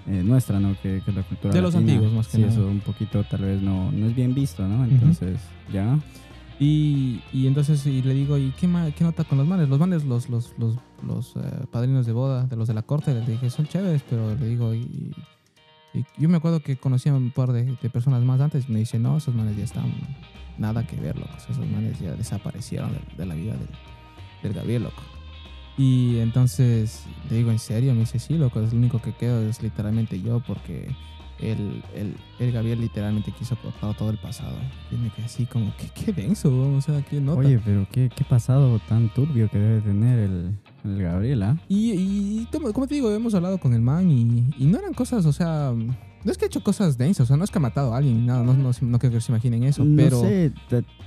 [0.08, 0.76] eh, nuestra, ¿no?
[0.82, 3.62] Que, que, la cultura de los antiguos, más que sí, eso un poquito tal vez
[3.62, 4.86] no, no es bien visto, ¿no?
[4.86, 5.38] Entonces,
[5.72, 6.00] ya.
[6.60, 9.70] Y, y, entonces y le digo, ¿y qué, qué nota con los manes?
[9.70, 13.14] Los manes, los, los, los, los eh, padrinos de boda, de los de la corte,
[13.14, 15.14] le dije, son chéveres, pero le digo, ¿y,
[16.18, 18.70] yo me acuerdo que conocía a un par de, personas más antes.
[18.70, 19.92] Me dice, no, esos manes ya están
[20.58, 21.34] nada que ver, loco.
[21.38, 23.70] Esos manes ya desaparecieron de, la vida del,
[24.44, 25.02] del, Gabriel, loco.
[25.78, 27.94] Y entonces le digo, ¿en serio?
[27.94, 28.62] Me dice, sí, loco.
[28.62, 30.94] Es lo único que quedo es literalmente yo porque
[31.40, 34.58] el, el, el Gabriel literalmente quiso cortar todo el pasado.
[34.92, 37.40] Y me quedé así como, qué, qué denso, o sea, qué nota.
[37.40, 41.58] Oye, pero qué, qué pasado tan turbio que debe tener el, el Gabriela.
[41.68, 45.26] Y, y, como te digo, hemos hablado con el man y, y, no eran cosas,
[45.26, 47.62] o sea, no es que ha hecho cosas densas, o sea, no es que ha
[47.62, 50.18] matado a alguien, nada, no, no, no, creo que se imaginen eso, pero...
[50.18, 50.54] No sé,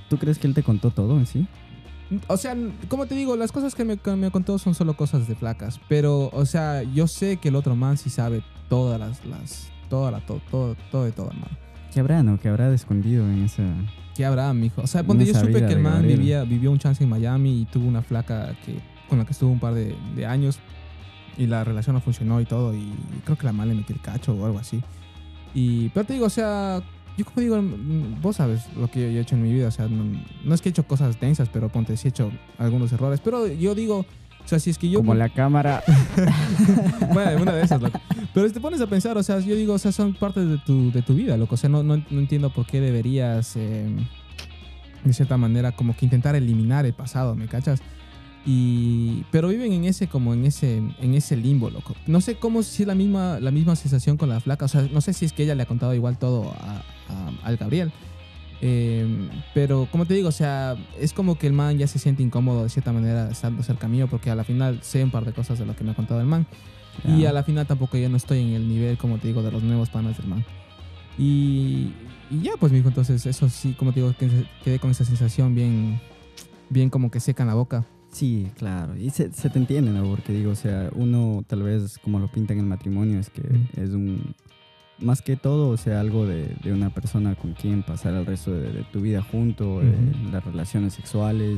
[0.09, 1.47] ¿tú crees que él te contó todo en sí?
[2.27, 2.55] O sea,
[2.89, 6.29] como te digo, las cosas que me, me contó son solo cosas de flacas, pero,
[6.33, 10.19] o sea, yo sé que el otro man sí sabe todas las, las toda la,
[10.19, 11.57] todo, todo, todo de todo, hermano.
[11.93, 12.39] ¿Qué habrá, no?
[12.39, 13.63] ¿Qué habrá escondido en esa...
[14.15, 14.81] ¿Qué habrá, mijo?
[14.81, 17.65] O sea, cuando yo supe que el man vivía, vivió un chance en Miami y
[17.65, 20.59] tuvo una flaca que con la que estuvo un par de, años
[21.37, 22.73] y la relación no funcionó y todo.
[22.73, 22.91] Y
[23.25, 24.81] creo que la madre le metió el cacho o algo así.
[25.53, 26.81] Y, pero te digo, o sea,
[27.17, 27.61] yo como digo,
[28.21, 29.67] vos sabes lo que yo he hecho en mi vida.
[29.67, 32.91] O sea, no, es que he hecho cosas tensas, pero ponte, sí he hecho algunos
[32.91, 33.19] errores.
[33.23, 34.05] Pero yo digo,
[34.43, 34.99] o sea, si es que yo.
[34.99, 35.83] Como la cámara.
[37.13, 37.99] bueno, una de esas, loco.
[38.33, 40.91] Pero te pones a pensar, o sea, yo digo, o sea, son partes de tu,
[40.91, 41.55] de tu vida, loco.
[41.55, 43.87] O sea, no, no, entiendo por qué deberías, eh,
[45.03, 47.81] de cierta manera, como que intentar eliminar el pasado, ¿me cachas?
[48.45, 51.95] Y, pero viven en ese como en ese en ese limbo, loco.
[52.07, 54.81] No sé cómo si es la misma la misma sensación con la flaca, o sea,
[54.91, 56.83] no sé si es que ella le ha contado igual todo a,
[57.43, 57.91] al Gabriel.
[58.61, 62.23] Em, pero como te digo, o sea, es como que el man ya se siente
[62.23, 65.33] incómodo de cierta manera estando cerca mío porque a la final sé un par de
[65.33, 66.45] cosas de lo que me ha contado el man.
[67.05, 69.51] Y a la final tampoco ya no estoy en el nivel, como te digo, de
[69.51, 70.45] los nuevos panas del man.
[71.17, 71.91] Y,
[72.29, 74.13] y ya, pues, mijo, entonces eso sí, como te digo,
[74.63, 75.99] quedé con esa sensación bien,
[76.69, 77.85] bien como que seca en la boca.
[78.13, 78.95] Sí, claro.
[78.95, 80.03] Y se, te entiende, ¿no?
[80.03, 83.41] Porque digo, o sea, uno tal vez como lo pinta en el matrimonio es que
[83.75, 84.35] es un...
[84.99, 88.85] Más que todo, o sea, algo de, una persona con quien pasar el resto de,
[88.93, 89.93] tu vida junto, eh,
[90.31, 91.57] las relaciones sexuales,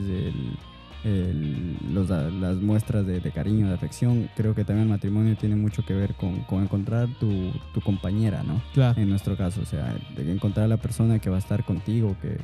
[1.04, 4.30] las muestras de, cariño, de afección.
[4.38, 8.62] Creo que también el matrimonio tiene mucho que ver con, encontrar tu, tu, compañera, ¿no?
[8.74, 9.00] Claro.
[9.00, 12.16] En nuestro caso, o sea, de encontrar a la persona que va a estar contigo,
[12.22, 12.38] que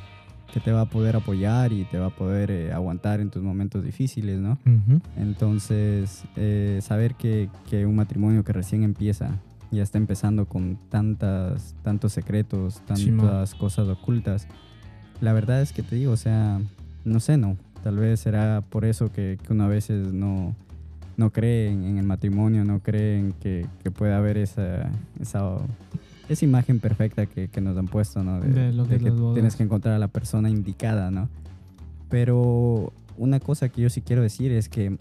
[0.52, 3.42] que te va a poder apoyar y te va a poder eh, aguantar en tus
[3.42, 4.58] momentos difíciles, ¿no?
[5.18, 9.40] Entonces, eh, saber que, que, un matrimonio que recién empieza
[9.72, 14.48] ya está empezando con tantas, tantos secretos, tantas cosas ocultas,
[15.22, 16.60] la verdad es que te digo, o sea,
[17.06, 17.56] no sé, no.
[17.84, 20.54] Tal vez será por eso que, que uno a veces no,
[21.18, 25.58] no cree en, el matrimonio, no cree en que, que pueda haber esa, esa
[26.34, 28.40] esa imagen perfecta que, que, nos han puesto, ¿no?
[28.40, 29.00] De, lo que,
[29.34, 31.30] tienes que encontrar a la persona indicada, ¿no?
[32.10, 34.98] Pero una cosa que yo sí quiero decir es que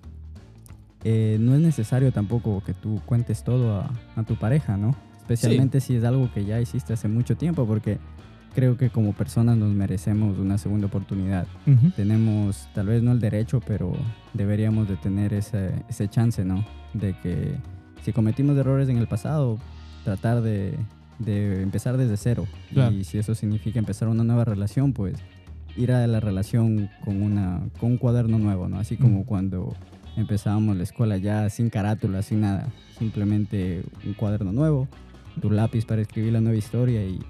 [1.05, 4.95] eh, no es necesario tampoco que tú cuentes todo a, a tu pareja, ¿no?
[5.19, 7.99] Especialmente si es algo que ya hiciste hace mucho tiempo, porque
[8.55, 11.47] creo que como personas nos merecemos una segunda oportunidad.
[11.97, 13.93] Tenemos, tal vez no el derecho, pero
[14.35, 16.65] deberíamos de tener ese, ese chance, ¿no?
[16.95, 17.55] De que
[18.03, 19.59] si cometimos errores en el pasado,
[20.05, 20.75] tratar de,
[21.21, 22.47] de empezar desde cero.
[22.93, 25.17] Y si eso significa empezar una nueva relación, pues
[25.77, 28.79] ir a la relación con, una, con un cuaderno nuevo, ¿no?
[28.79, 29.75] Así como cuando
[30.17, 32.69] empezábamos la escuela ya sin carátula, sin nada.
[32.99, 34.89] Simplemente un cuaderno nuevo,
[35.41, 37.21] tu lápiz para escribir la nueva historia y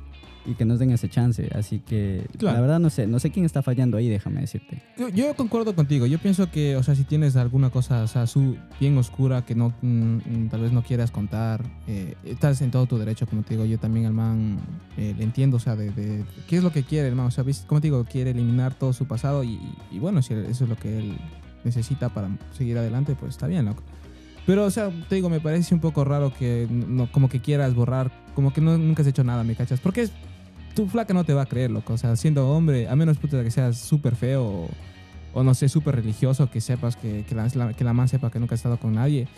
[0.44, 1.50] y que nos den ese chance.
[1.54, 4.82] Así que la verdad no sé, no sé quién está fallando ahí, déjame decirte.
[5.14, 6.06] Yo, concuerdo contigo.
[6.06, 9.54] Yo pienso que, o sea, si tienes alguna cosa, o sea, su, bien oscura que
[9.54, 13.54] no, mm, tal vez no quieras contar, eh, estás en todo tu derecho, como te
[13.54, 13.64] digo.
[13.64, 14.58] Yo también al man
[14.96, 17.26] eh, le entiendo, o sea, de, qué es lo que quiere el man.
[17.26, 19.58] O sea, como te digo, quiere eliminar todo su pasado y,
[19.98, 21.18] bueno, si eso es lo que él
[21.64, 23.82] necesita para seguir adelante, pues está bien, loco.
[24.46, 27.74] Pero, o sea, te digo, me parece un poco raro que no, como que quieras
[27.74, 29.80] borrar, como que no, nunca has hecho nada, ¿me cachas?
[29.80, 30.12] Porque es
[30.74, 31.94] tu flaca no te va a creer, loco.
[31.94, 34.68] O sea, siendo hombre, a menos puta que seas súper feo
[35.32, 38.40] o no sé, súper religioso, que sepas que, que, la, que la man sepa que
[38.40, 39.28] nunca ha estado con nadie.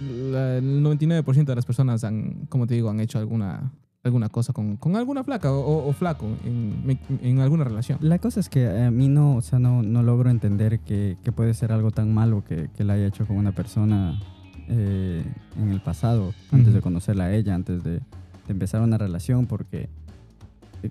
[0.00, 3.72] el 99% de las personas han, como te digo, han hecho alguna,
[4.04, 7.98] alguna cosa con, con alguna flaca o, flaco en, en, alguna relación.
[8.00, 11.32] La cosa es que a mí no, o sea, no, no logro entender que, que
[11.32, 14.20] puede ser algo tan malo que, que la haya hecho con una persona
[14.68, 15.24] eh,
[15.56, 18.02] en el pasado, antes de conocerla a ella, antes de, de,
[18.48, 19.88] empezar una relación, porque,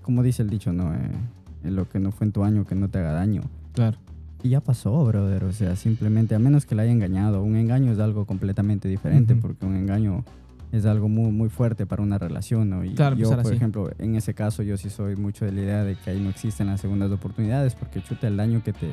[0.02, 0.94] como dice el dicho, ¿no?
[0.94, 3.42] Eh, lo que no fue en tu año, que no te haga daño.
[3.72, 3.98] Claro.
[4.42, 5.44] Y ya pasó, brother.
[5.44, 9.34] O sea, simplemente, a menos que la haya engañado, un engaño es algo completamente diferente,
[9.34, 10.24] porque un engaño
[10.70, 12.84] es algo muy, muy fuerte para una relación, ¿no?
[12.84, 15.96] Y yo, por ejemplo, en ese caso, yo sí soy mucho de la idea de
[15.96, 18.90] que ahí no existen las segundas oportunidades, porque chuta el daño que te,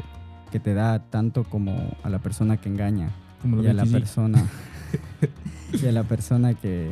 [0.51, 3.09] que te da tanto como a la persona que engaña
[3.61, 4.43] y a la persona
[5.73, 6.89] y a la persona que,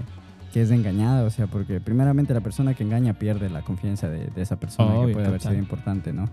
[0.53, 4.27] que, es engañada, o sea, porque primeramente la persona que engaña pierde la confianza de,
[4.27, 6.29] de esa persona, que puede haber sido importante, ¿no?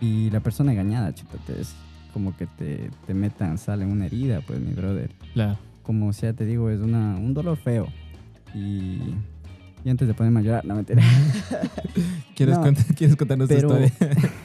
[0.00, 1.74] Y la persona engañada, chuta, es
[2.12, 5.10] como que te, te metan, sale una herida, pues, mi brother.
[5.34, 5.58] Claro
[5.90, 7.88] como sea, te digo, es una, un dolor feo.
[8.54, 9.00] Y,
[9.84, 10.84] y antes de ponerme a llorar, no me.
[12.36, 12.58] ¿Quieres,
[12.96, 13.92] ¿Quieres contarnos tu historia?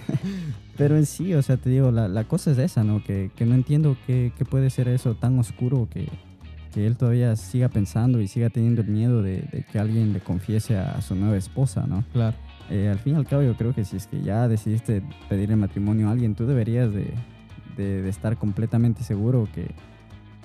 [0.77, 3.03] pero en sí, o sea, te digo, la, la cosa es esa, ¿no?
[3.03, 6.09] Que, que no entiendo qué, qué, puede ser eso tan oscuro que,
[6.75, 10.19] que, él todavía siga pensando y siga teniendo el miedo de, de que alguien le
[10.19, 12.03] confiese a, su nueva esposa, ¿no?
[12.13, 12.35] Claro.
[12.69, 15.55] Eh, al fin y al cabo, yo creo que si es que ya decidiste pedirle
[15.55, 17.13] matrimonio a alguien, tú deberías de,
[17.77, 19.67] de, de estar completamente seguro que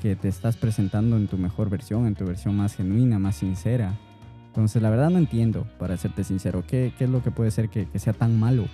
[0.00, 3.98] que te estás presentando en tu mejor versión, en tu versión más genuina, más sincera.
[4.46, 7.68] Entonces, la verdad no entiendo, para serte sincero, qué, qué es lo que puede ser
[7.68, 8.66] que, que, sea tan malo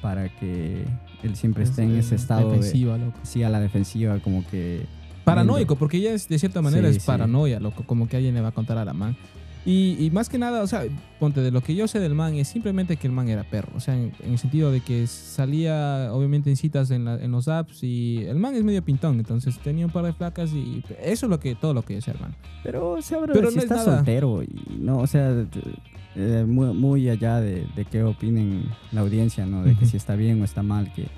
[0.00, 0.86] para que
[1.22, 3.18] él siempre esté en ese estado defensiva, de, loco.
[3.22, 4.86] Sí, a la defensiva, como que...
[5.28, 8.48] Paranoico, porque ella es, de cierta manera es paranoia, loco, como que alguien le va
[8.48, 9.16] a contar a la man.
[9.70, 10.84] Y, más que nada, o sea,
[11.20, 13.70] ponte de lo que yo sé del man es simplemente que el man era perro.
[13.76, 18.24] O sea, en, el sentido de que salía, obviamente, en citas en, los apps y
[18.26, 19.18] el man es medio pintón.
[19.18, 22.00] Entonces tenía un par de flacas y eso es lo que, todo lo que yo
[22.00, 22.34] sé, man.
[22.62, 24.48] Pero, o sea, Pero si está soltero y
[24.80, 25.34] no, o sea,
[26.16, 29.64] eh, muy, allá de, qué opinen la audiencia, ¿no?
[29.64, 31.08] De que si está bien o está mal, que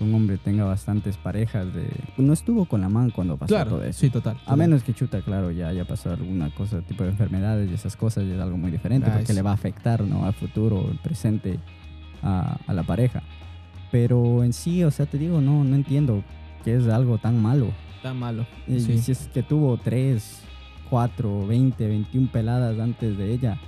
[0.00, 1.88] un hombre tenga bastantes parejas de...
[2.16, 4.00] No estuvo con la man cuando pasó todo eso.
[4.00, 7.70] Sí, total, A menos que chuta, claro, ya haya pasado alguna cosa, tipo de enfermedades
[7.70, 10.24] y esas cosas, y es algo muy diferente porque le va a afectar, ¿no?
[10.24, 11.58] Al futuro, al presente,
[12.22, 13.22] a, la pareja.
[13.90, 16.22] Pero en sí, o sea, te digo, no, no entiendo
[16.64, 17.68] que es algo tan malo.
[18.02, 18.46] Tan malo.
[18.66, 20.42] Y si es que tuvo 3,
[20.88, 23.58] 4, 20, 21 peladas antes de ella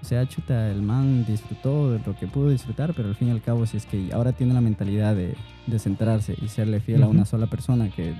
[0.00, 3.30] o sea, chuta, el man disfrutó de lo que pudo disfrutar, pero al fin y
[3.32, 5.34] al cabo, si es que ahora tiene la mentalidad de,
[5.66, 8.14] de centrarse y serle fiel a una sola persona, que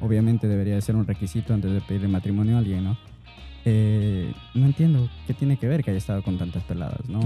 [0.00, 2.96] obviamente debería ser un requisito antes de pedirle matrimonio a alguien, ¿no?
[3.64, 7.20] Eh, no entiendo qué tiene que ver que haya estado con tantas peladas, ¿no?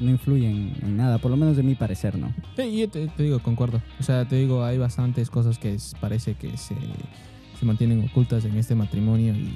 [0.00, 2.34] No influye en, nada, por lo menos de mi parecer, ¿no?
[2.56, 3.80] Sí, yo te, digo, concuerdo.
[4.00, 6.74] O sea, te digo, hay bastantes cosas que parece que se,
[7.58, 9.54] se mantienen ocultas en este matrimonio y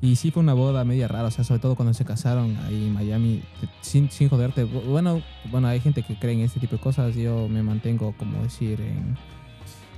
[0.00, 2.86] y sí fue una boda media rara, o sea, sobre todo cuando se casaron ahí
[2.86, 3.42] en Miami,
[3.80, 4.64] sin, sin joderte.
[4.64, 8.42] Bueno, bueno, hay gente que cree en este tipo de cosas, yo me mantengo, como
[8.42, 9.16] decir, en,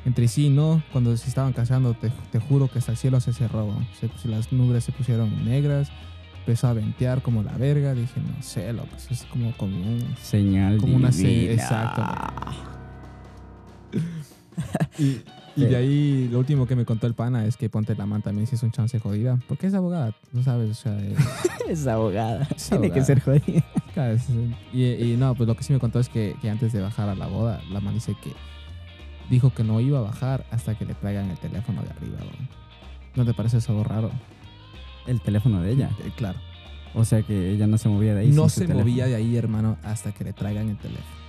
[0.05, 0.83] entre sí, ¿no?
[0.93, 3.69] Cuando se estaban casando, te, te juro que hasta el cielo se cerró.
[3.99, 5.91] Se, las nubes se pusieron negras,
[6.39, 10.15] empezó a ventear como la verga, dije, no sé, loco, es como, como un...
[10.23, 12.03] Señal Como una señal, exacto.
[14.99, 15.19] y,
[15.63, 18.23] y de ahí, lo último que me contó el pana es que Ponte la Man
[18.23, 19.39] también si es un chance jodida.
[19.49, 20.99] Porque es abogada, no sabes, o sea...
[21.01, 21.17] Eh,
[21.69, 22.47] es abogada.
[22.69, 23.65] Tiene que ser jodida.
[24.73, 27.15] Y, no, pues lo que sí me contó es que, que, antes de bajar a
[27.15, 28.33] la boda, la man dice que
[29.29, 32.19] dijo que no iba a bajar hasta que le traigan el teléfono de arriba.
[33.15, 34.11] ¿No te parece eso raro?
[35.07, 35.91] El teléfono de ella.
[36.05, 36.39] Eh, claro.
[36.95, 38.29] O sea que ella no se movía de ahí.
[38.31, 41.28] No se movía de ahí, hermano, hasta que le traigan el teléfono.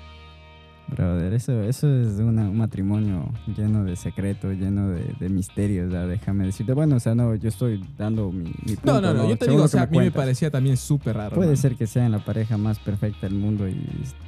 [0.90, 6.74] Brother, eso, eso es un matrimonio lleno de secretos, lleno de, misterios, déjame decirte.
[6.74, 9.64] Bueno, o sea, no, yo estoy dando mi, punto, No, no, no, yo te digo,
[9.64, 11.36] o sea, a mí me parecía también súper raro.
[11.36, 13.76] Puede ser que sean la pareja más perfecta del mundo y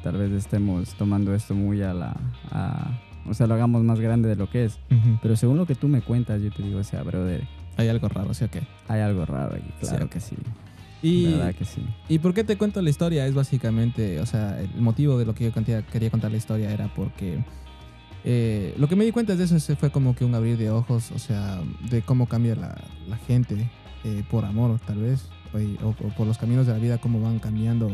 [0.04, 2.15] tal vez estemos tomando esto muy a la...
[3.28, 4.80] o sea, lo hagamos más grande de lo que es.
[5.21, 7.47] Pero según lo que tú me cuentas, yo te digo, o sea, brother...
[7.78, 8.62] Hay algo raro, ¿sí o qué?
[8.88, 10.36] Hay algo raro ahí, claro que sí.
[11.02, 11.82] Y, verdad que sí.
[12.10, 13.26] ¿Y por qué te cuento la historia?
[13.26, 15.52] Es básicamente, o sea, el motivo de lo que yo
[15.92, 17.40] quería contar la historia era porque
[18.24, 21.12] eh, lo que me di cuenta de eso fue como que un abrir de ojos,
[21.12, 21.60] o sea,
[21.90, 23.70] de cómo cambia la, la gente
[24.04, 25.28] eh, por amor, tal vez,
[25.84, 27.90] o, por los caminos de la vida, cómo van cambiando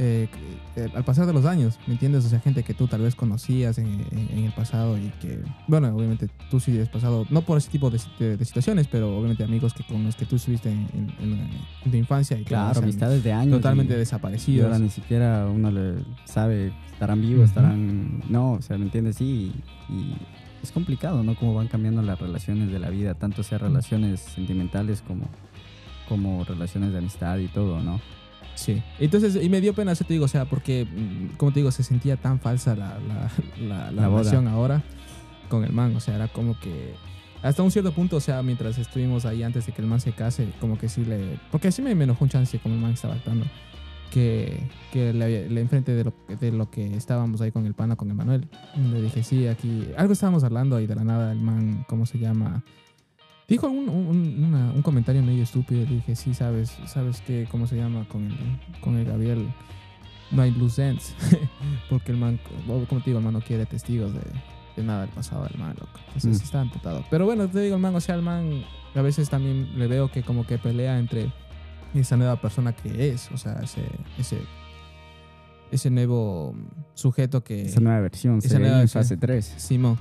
[0.00, 0.28] eh,
[0.76, 2.24] eh, al pasar de los años, ¿me entiendes?
[2.24, 6.28] O sea, gente que tú tal vez conocías en, el pasado y que, bueno, obviamente
[6.52, 10.04] tú sí has pasado, no por ese tipo de, situaciones, pero obviamente amigos que con
[10.04, 11.50] los que tú estuviste en,
[11.90, 13.56] tu infancia y claro, amistades de años.
[13.56, 14.66] Totalmente desaparecidos.
[14.66, 15.94] ahora ni siquiera uno le
[16.26, 19.16] sabe, estarán vivos, estarán, no, o sea, ¿me entiendes?
[19.16, 19.52] Sí,
[19.88, 20.14] y,
[20.62, 21.34] es complicado, ¿no?
[21.34, 25.26] Cómo van cambiando las relaciones de la vida, tanto sea relaciones sentimentales como,
[26.08, 28.00] como relaciones de amistad y todo, ¿no?
[28.58, 28.82] Sí.
[28.98, 31.70] Entonces, y me dio pena, eso te digo, o sea, porque, mm, como te digo,
[31.70, 32.98] se sentía tan falsa la,
[33.60, 34.82] la, la, relación ahora
[35.48, 35.94] con el man.
[35.94, 36.94] O sea, era como que
[37.40, 40.10] hasta un cierto punto, o sea, mientras estuvimos ahí antes de que el man se
[40.10, 41.38] case, como que sí le.
[41.52, 43.46] Porque sí me, enojó un chance como el man estaba actuando.
[44.10, 44.60] Que,
[44.92, 48.10] que le, le enfrente de lo, de lo que estábamos ahí con el pana, con
[48.10, 48.48] Emanuel.
[48.92, 49.86] Le dije, sí, aquí.
[49.96, 52.64] Algo estábamos hablando y de la nada el man, ¿cómo se llama?
[53.48, 55.80] Dijo un, un, comentario medio estúpido.
[55.86, 58.06] Le dije, sí, sabes, sabes que, ¿cómo se llama?
[58.06, 58.36] Con el,
[58.82, 59.48] con el Gabriel
[60.30, 61.14] no hay blue sense.
[61.90, 64.20] Porque el man, como te digo, el man no quiere testigos de,
[64.76, 65.98] de nada del pasado del man, loco.
[66.08, 66.44] Entonces mm.
[66.44, 67.04] está amputado.
[67.10, 70.12] Pero bueno, te digo, el man, o sea, el man a veces también le veo
[70.12, 71.32] que como que pelea entre
[71.94, 73.30] esa nueva persona que es.
[73.32, 73.80] O sea, ese,
[74.18, 74.40] ese,
[75.70, 76.54] ese nuevo
[76.92, 77.62] sujeto que...
[77.62, 79.54] Esa nueva versión, esa nueva fase 3.
[79.56, 79.98] Simón.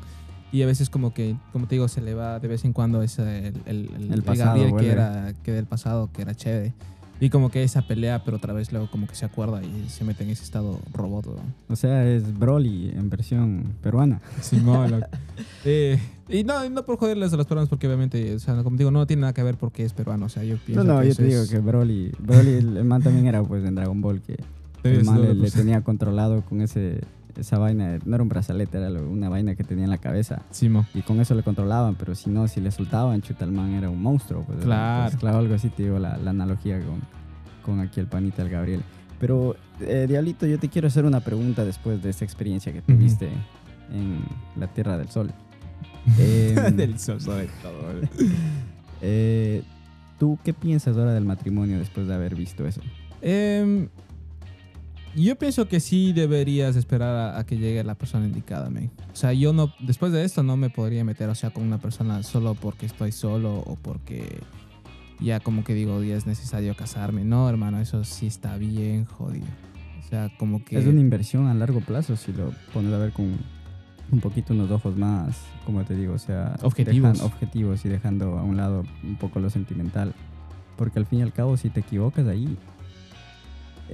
[0.51, 3.01] Y a veces como que, como te digo, se le va de vez en cuando
[3.01, 6.73] ese, el, el, el, Gabriel que era que del pasado, que era chévere.
[7.19, 10.03] Y como que esa pelea, pero otra vez luego como que se acuerda y se
[10.03, 11.39] mete en ese estado robot.
[11.67, 14.21] O sea, es Broly en versión peruana.
[14.41, 14.61] Sí,
[15.65, 18.91] eh, y no, no por joderles a los peruanos porque obviamente, o sea, como digo,
[18.91, 20.27] no tiene nada que ver porque es peruano.
[20.27, 23.25] O sea, yo pienso No, no, yo te digo que Broly, Broly, el man también
[23.25, 24.37] era pues en Dragon Ball que
[24.83, 27.01] el man le, le tenía controlado con ese
[27.37, 30.41] esa vaina, no era un brazalete, era una vaina que tenía en la cabeza.
[30.93, 34.43] Y con eso le controlaban, pero si no, si le soltaban, Chutalman era un monstruo.
[34.43, 35.09] Pues, claro.
[35.09, 37.01] Pues, claro, algo así te digo la, analogía con,
[37.63, 38.81] con aquí el panita del Gabriel.
[39.19, 43.29] Pero, eh, Diablito, yo te quiero hacer una pregunta después de esta experiencia que tuviste
[43.91, 44.23] en
[44.55, 45.31] la Tierra del Sol.
[46.17, 48.01] Em, del Sol, sobre todo.
[48.99, 49.61] Eh,
[50.17, 52.81] ¿Tú qué piensas ahora del matrimonio después de haber visto eso?
[53.21, 53.87] Eh,
[55.23, 58.91] yo pienso que sí deberías esperar a, que llegue la persona indicada, man.
[59.11, 61.79] O sea, yo no, después de esto no me podría meter, o sea, con una
[61.79, 64.39] persona solo porque estoy solo o porque
[65.19, 67.23] ya como que digo, ya es necesario casarme.
[67.25, 69.47] No, hermano, eso sí está bien jodido.
[69.99, 70.77] O sea, como que...
[70.77, 73.37] Es una inversión a largo plazo si lo pones a ver con
[74.09, 76.55] un poquito unos ojos más, como te digo, o sea...
[76.61, 77.21] Objetivos.
[77.21, 80.13] objetivos y dejando a un lado un poco lo sentimental.
[80.77, 82.55] Porque al fin y al cabo, si te equivocas ahí,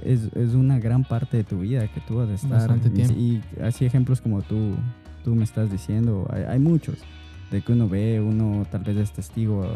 [0.02, 2.78] es, es, una gran parte de tu vida que tú vas a estar.
[3.16, 4.74] Y así ejemplos como tú,
[5.24, 6.98] tú me estás diciendo, hay, hay muchos,
[7.50, 9.68] de que uno ve, uno tal vez es testigo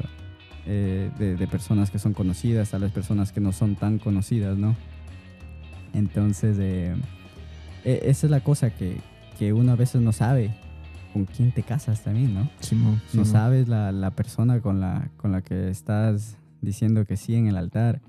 [0.66, 4.59] eh, de, de, personas que son conocidas, a las personas que no son tan conocidas,
[4.59, 4.76] ¿no?
[5.94, 6.94] Entonces, eh,
[7.85, 8.98] e, esa es la cosa que,
[9.38, 10.54] que, uno a veces no sabe
[11.12, 12.50] con quién te casas también, ¿no?
[13.14, 17.46] no sabes la, la persona con la, con la que estás diciendo que sí en
[17.46, 18.00] el altar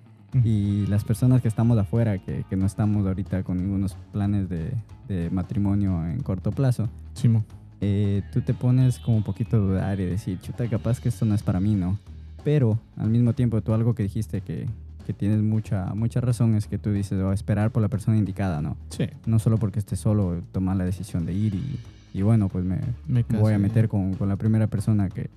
[0.44, 4.72] y las personas que estamos afuera, que, que no estamos ahorita con ningunos planes de,
[5.08, 6.88] de matrimonio en corto plazo,
[7.82, 11.26] eh, tú te pones como un poquito a dudar y decir, chuta, capaz que esto
[11.26, 11.98] no es para mí, ¿no?
[12.44, 14.68] Pero al mismo tiempo, tú algo que dijiste que,
[15.06, 18.62] que tienes mucha, mucha razón es que tú dices, oh, esperar por la persona indicada,
[18.62, 18.78] ¿no?
[18.90, 19.06] Sí.
[19.26, 21.80] No solo porque estés solo, tomar la decisión de ir y,
[22.14, 25.30] y bueno, pues me, me voy a meter con, con, la primera persona que,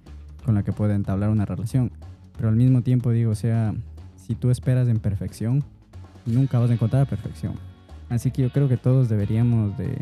[0.45, 1.91] con la que pueda entablar una relación.
[2.37, 3.75] Pero al mismo tiempo digo, o sea,
[4.27, 5.65] si tú esperas en perfección,
[6.27, 7.55] nunca vas a encontrar perfección.
[8.09, 9.99] Así que yo creo que todos deberíamos de,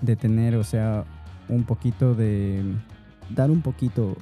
[0.00, 1.04] de tener, o sea,
[1.48, 2.62] un poquito de...
[3.34, 4.16] dar un poquito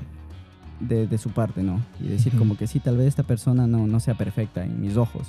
[0.80, 1.80] de, de su parte, ¿no?
[2.00, 4.96] Y decir como que sí, tal vez esta persona no, no sea perfecta en mis
[4.96, 5.28] ojos,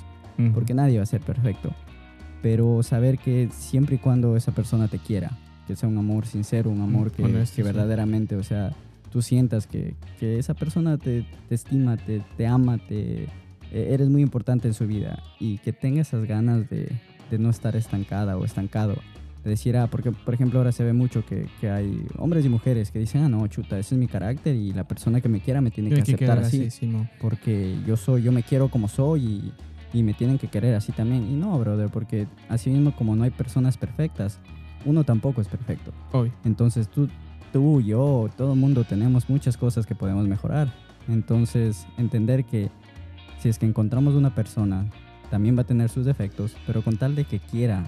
[0.54, 1.72] porque nadie va a ser perfecto.
[2.42, 5.30] Pero saber que siempre y cuando esa persona te quiera,
[5.66, 7.22] que sea un amor sincero, un amor que,
[7.54, 8.72] que verdaderamente, o sea,
[9.10, 13.28] tú sientas que, que esa persona te, te estima, te, te ama, te,
[13.72, 16.90] eres muy importante en su vida y que tenga esas ganas de,
[17.30, 18.96] de no estar estancada o estancado.
[19.44, 22.48] De decir, ah, porque por ejemplo ahora se ve mucho que, que, hay hombres y
[22.48, 25.40] mujeres que dicen, ah, no, chuta, ese es mi carácter y la persona que me
[25.40, 26.68] quiera me tiene que, aceptar así.
[27.20, 29.52] Porque yo soy, yo me quiero como soy
[29.92, 31.30] y, y, me tienen que querer así también.
[31.30, 34.38] Y no, brother, porque así mismo como no hay personas perfectas,
[34.84, 35.92] uno tampoco es perfecto.
[36.12, 36.32] Hoy.
[36.44, 37.08] Entonces tú,
[37.52, 40.72] tú, yo, todo el mundo tenemos muchas cosas que podemos mejorar.
[41.08, 42.70] Entonces entender que
[43.38, 44.86] si es que encontramos una persona,
[45.30, 47.84] también va a tener sus defectos, pero con tal de que quiera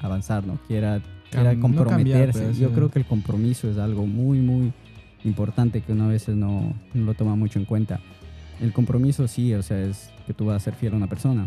[0.00, 0.58] avanzar, ¿no?
[0.66, 2.44] Quiera, quiera comprometerse.
[2.44, 4.72] Pues, Yo creo que el compromiso es algo muy, muy
[5.24, 8.00] importante que uno a veces no, no, lo toma mucho en cuenta.
[8.60, 11.46] El compromiso sí, o sea, es que tú vas a ser fiel a una persona,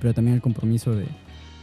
[0.00, 1.06] pero también el compromiso de,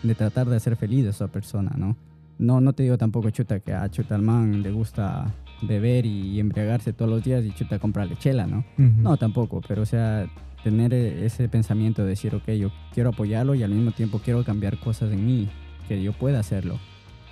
[0.01, 1.95] de tratar de hacer feliz a esa persona, ¿no?
[2.39, 6.39] No, no te digo tampoco, chuta, que a chuta al man le gusta beber y
[6.39, 8.66] embriagarse todos los días y chuta comprarle chela, ¿no?
[8.78, 10.28] No, tampoco, pero o sea,
[10.64, 14.43] tener e, ese pensamiento de decir, ok, yo quiero apoyarlo y al mismo tiempo quiero
[14.43, 15.49] cambiar cosas en mí,
[15.88, 16.80] que yo pueda hacerlo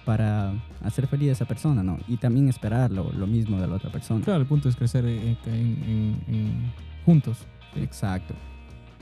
[0.06, 0.54] para
[0.84, 1.98] hacer feliz a esa persona, ¿no?
[2.08, 4.24] Y también esperar lo, mismo de la otra persona.
[4.24, 5.38] Claro, el punto es crecer en,
[7.06, 7.46] juntos.
[7.76, 8.34] Exacto.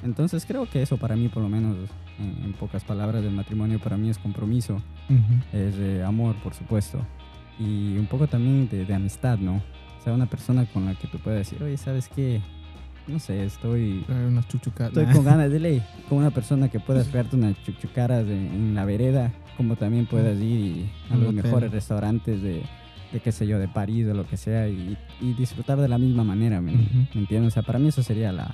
[0.04, 1.76] Entonces creo que eso para mí, por lo menos
[2.20, 4.82] en, pocas palabras, del matrimonio para mí es compromiso,
[5.54, 7.00] es de amor, por supuesto,
[7.58, 9.62] y un poco también de, de amistad, ¿no?
[10.00, 12.42] O sea, una persona con la que tú puedes decir, oye, ¿sabes qué?
[13.10, 14.06] No sé, estoy.
[14.08, 15.84] Unas Estoy con ganas de ley.
[16.08, 20.90] Con una persona que pueda pegarte unas chuchucaras en, la vereda, como también puedas ir
[21.10, 22.64] a los mejores restaurantes de,
[23.12, 24.98] de, qué sé yo, de París o lo que sea, y,
[25.38, 26.74] disfrutar de la misma manera, ¿me,
[27.14, 27.48] entiendes?
[27.48, 28.54] O sea, para mí eso sería la,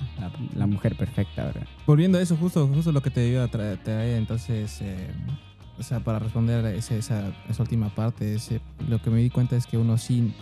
[0.54, 1.66] la, mujer perfecta, ¿verdad?
[1.86, 3.78] Volviendo a eso, justo, justo lo que te iba a traer,
[4.16, 4.80] entonces.
[4.82, 5.08] Eh,
[5.78, 9.56] o sea, para responder a esa, esa, última parte, ese, lo que me di cuenta
[9.56, 10.32] es que uno sí,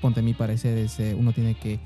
[0.00, 1.80] ponte a mi parecer, es, uno tiene que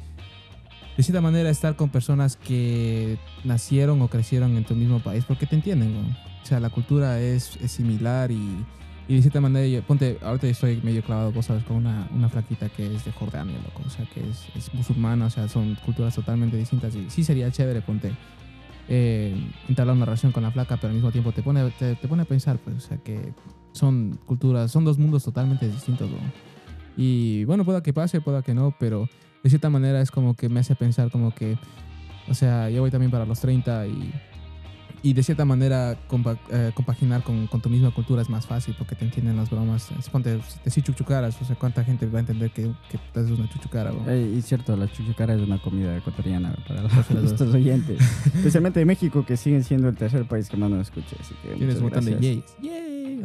[1.01, 5.47] de cierta manera estar con personas que nacieron o crecieron en tu mismo país porque
[5.47, 6.01] te entienden, ¿no?
[6.43, 8.67] O sea, la cultura es, es similar y,
[9.09, 12.29] y, de cierta manera, yo, ponte, ahorita estoy medio clavado, vos sabes, con una, una
[12.29, 15.75] flaquita que es de Jordania, loco, o sea, que es, es musulmana, o sea, son
[15.87, 18.13] culturas totalmente distintas y sí sería chévere, ponte,
[18.89, 19.35] eh,
[19.71, 22.23] entablar una relación con la flaca, pero al mismo tiempo te pone, te, te, pone
[22.23, 23.33] a pensar, pues, o sea, que
[23.73, 26.19] son culturas, son dos mundos totalmente distintos, ¿no?
[26.95, 29.09] Y bueno, pueda que pase, pueda que no, pero
[29.43, 31.59] de cierta manera es como que me hace pensar como que,
[32.29, 34.13] o sea, yo voy también para los 30 y,
[35.03, 35.97] y de cierta manera
[36.51, 39.89] eh, compaginar con, con, tu misma cultura es más fácil porque te entienden las bromas.
[40.13, 43.39] Ponte, te decís chuchucaras, o sea, ¿cuánta gente va a entender que, que te haces
[43.39, 43.93] una chuchucara?
[44.15, 49.25] y cierto, la chuchucara es una comida ecuatoriana para los, nuestros oyentes, especialmente de México,
[49.25, 51.17] que siguen siendo el tercer país que más nos escucha.
[51.19, 52.43] Así que Tienes un montón de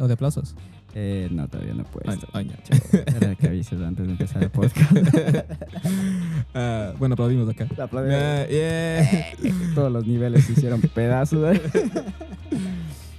[0.00, 0.54] O de aplausos.
[0.94, 2.10] Eh, no, todavía no puedo.
[2.92, 4.92] Era que avises antes de empezar el podcast.
[4.92, 4.98] uh,
[6.98, 7.66] bueno, aplaudimos acá.
[7.82, 8.18] Aplaudimos.
[8.18, 9.26] Uh, yeah.
[9.74, 11.54] Todos los niveles se hicieron pedazos.
[11.54, 11.60] ¿eh?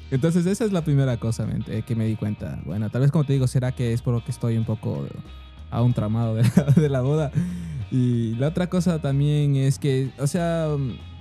[0.09, 2.59] Entonces, esa es la primera cosa mente, que me di cuenta.
[2.65, 5.05] Bueno, tal vez como te digo, será que es por lo que estoy un poco
[5.69, 7.31] aún tramado de la, de la boda.
[7.91, 10.67] Y la otra cosa también es que, o sea,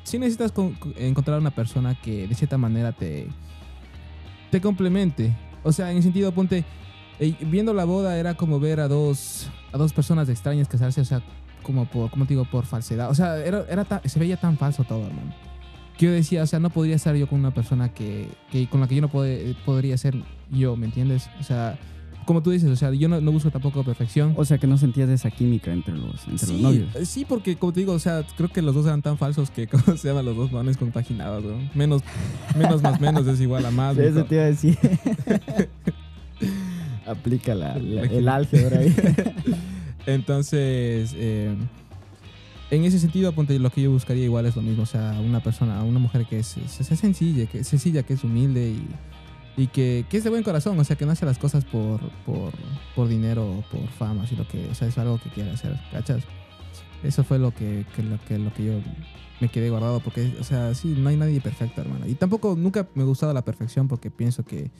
[0.04, 0.52] si necesitas
[0.96, 3.28] encontrar una persona que de cierta manera te,
[4.50, 5.34] te complemente.
[5.66, 6.64] O sea, en el sentido, ponte,
[7.40, 11.22] viendo la boda era como ver a dos, a dos personas extrañas casarse, o sea,
[11.62, 13.10] como por, como te digo, por falsedad.
[13.10, 15.34] O sea, era, era se veía tan falso todo, hermano.
[15.98, 18.80] Que yo decía, o sea, no podría estar yo con una persona que, que con
[18.80, 20.14] la que yo no podría ser
[20.50, 21.28] yo, ¿me entiendes?
[21.40, 21.78] O sea,
[22.26, 24.34] como tú dices, o sea, yo no, no, busco tampoco perfección.
[24.36, 26.88] O sea, que no sentías esa química entre los, entre los novios.
[27.04, 29.66] Sí, porque como te digo, o sea, creo que los dos eran tan falsos que,
[29.68, 30.22] ¿cómo se llama?
[30.22, 31.56] Los dos manes compaginados, ¿no?
[31.74, 32.02] Menos,
[32.58, 33.96] menos más menos es igual a más.
[33.98, 34.76] eso te iba a decir.
[37.06, 38.94] Aplica la, el álgebra ahí.
[40.06, 41.54] Entonces, eh,
[42.72, 44.82] en ese sentido, ponte, lo que yo buscaría igual es lo mismo.
[44.82, 48.14] O sea, una persona, una mujer que es, es, es sencilla, que es sencilla, que
[48.14, 48.82] es humilde y
[49.56, 52.00] y que, que, es de buen corazón, o sea, que no hace las cosas por,
[52.26, 52.52] por,
[52.94, 56.24] por dinero o por fama, sino que, o sea, es algo que quiere hacer, ¿cachas?
[57.02, 58.72] Eso fue lo que, que, lo, que, lo que yo
[59.40, 62.06] me quedé guardado, porque, o sea, sí, no hay nadie perfecto, hermano.
[62.06, 64.70] Y tampoco, nunca me ha gustado la perfección porque pienso que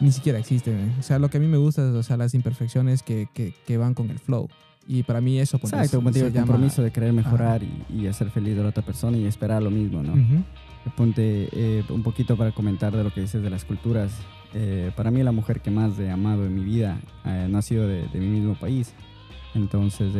[0.00, 0.72] ni siquiera existe.
[0.72, 0.92] ¿eh?
[0.98, 3.76] O sea, lo que a mí me gusta es, o sea, las imperfecciones que, que,
[3.76, 4.48] van con el flow.
[4.86, 8.30] Y para mí eso, pues, Exacto, como el compromiso de querer mejorar y, y, hacer
[8.30, 10.14] feliz a la otra persona y esperar lo mismo, ¿no?
[10.96, 14.12] Ponte eh, un poquito para comentar de lo que dices de las culturas.
[14.54, 17.62] Eh, para mí la mujer que más he amado en mi vida eh, no ha
[17.62, 18.94] sido de, mi mismo país.
[19.54, 20.12] Entonces,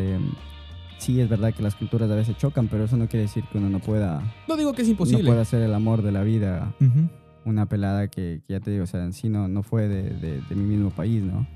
[0.99, 3.59] sí es verdad que las culturas a veces chocan, pero eso no quiere decir que
[3.59, 4.23] uno no pueda...
[4.49, 5.23] No digo que es imposible.
[5.23, 6.75] No pueda ser el amor de la vida.
[7.45, 10.55] Una pelada que, ya te digo, o sea, en sí no, no fue de, de,
[10.55, 11.47] mi mismo país, ¿no?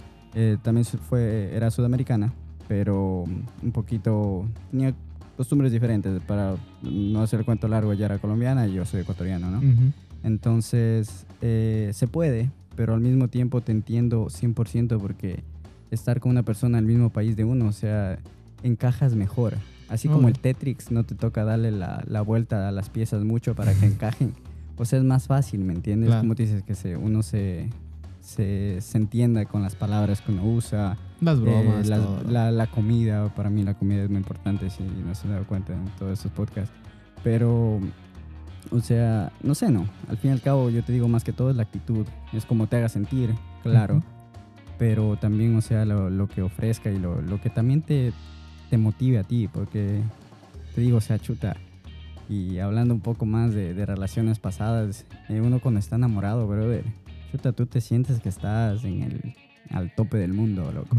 [0.63, 2.33] también fue, era sudamericana,
[2.69, 3.25] pero
[3.63, 4.47] un poquito...
[4.71, 4.95] Tenía
[5.37, 6.20] costumbres diferentes.
[6.22, 9.61] Para no hacer el cuento largo, ella era colombiana y yo soy ecuatoriano, ¿no?
[10.24, 15.43] Entonces, eh, se puede, pero al mismo tiempo te entiendo 100% porque
[15.91, 18.18] estar con una persona del mismo país de uno, o sea,
[18.62, 19.55] encajas mejor.
[19.89, 23.55] Así como el Tetrix, no te toca darle la, la, vuelta a las piezas mucho
[23.55, 24.33] para que encajen.
[24.78, 26.14] O sea, es más fácil, ¿me entiendes?
[26.14, 27.68] Como te dices, que se, uno se,
[28.23, 30.97] se, se, entienda con las palabras que uno usa.
[31.20, 31.89] Las bromas.
[31.89, 31.91] Eh,
[32.29, 35.41] la, la, comida, para mí la comida es muy importante, si no se me da
[35.41, 36.73] cuenta en todos estos podcasts.
[37.25, 37.81] Pero,
[38.70, 39.87] o sea, no sé, no.
[40.09, 42.07] Al fin y al cabo, yo te digo más que todo es la actitud.
[42.33, 43.31] Es como te haga sentir,
[43.62, 44.03] claro.
[44.79, 48.12] Pero también, o sea, lo, lo que ofrezca y lo, lo, que también te,
[48.70, 49.49] te motive a ti.
[49.53, 50.01] Porque
[50.75, 51.57] te digo, o sea, chuta.
[52.29, 56.85] Y hablando un poco más de, de relaciones pasadas, eh, uno cuando está enamorado, brother
[57.33, 59.35] chuta, tú te sientes que estás en el,
[59.70, 60.97] al tope del mundo, loco.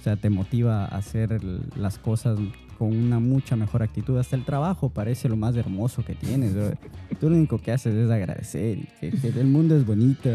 [0.00, 1.40] O sea, te motiva a hacer
[1.76, 2.38] las cosas
[2.78, 4.18] con una mucha mejor actitud.
[4.18, 6.52] Hasta el trabajo parece lo más hermoso que tienes.
[7.20, 10.28] Tú lo único que haces es agradecer y que, el mundo es bonito.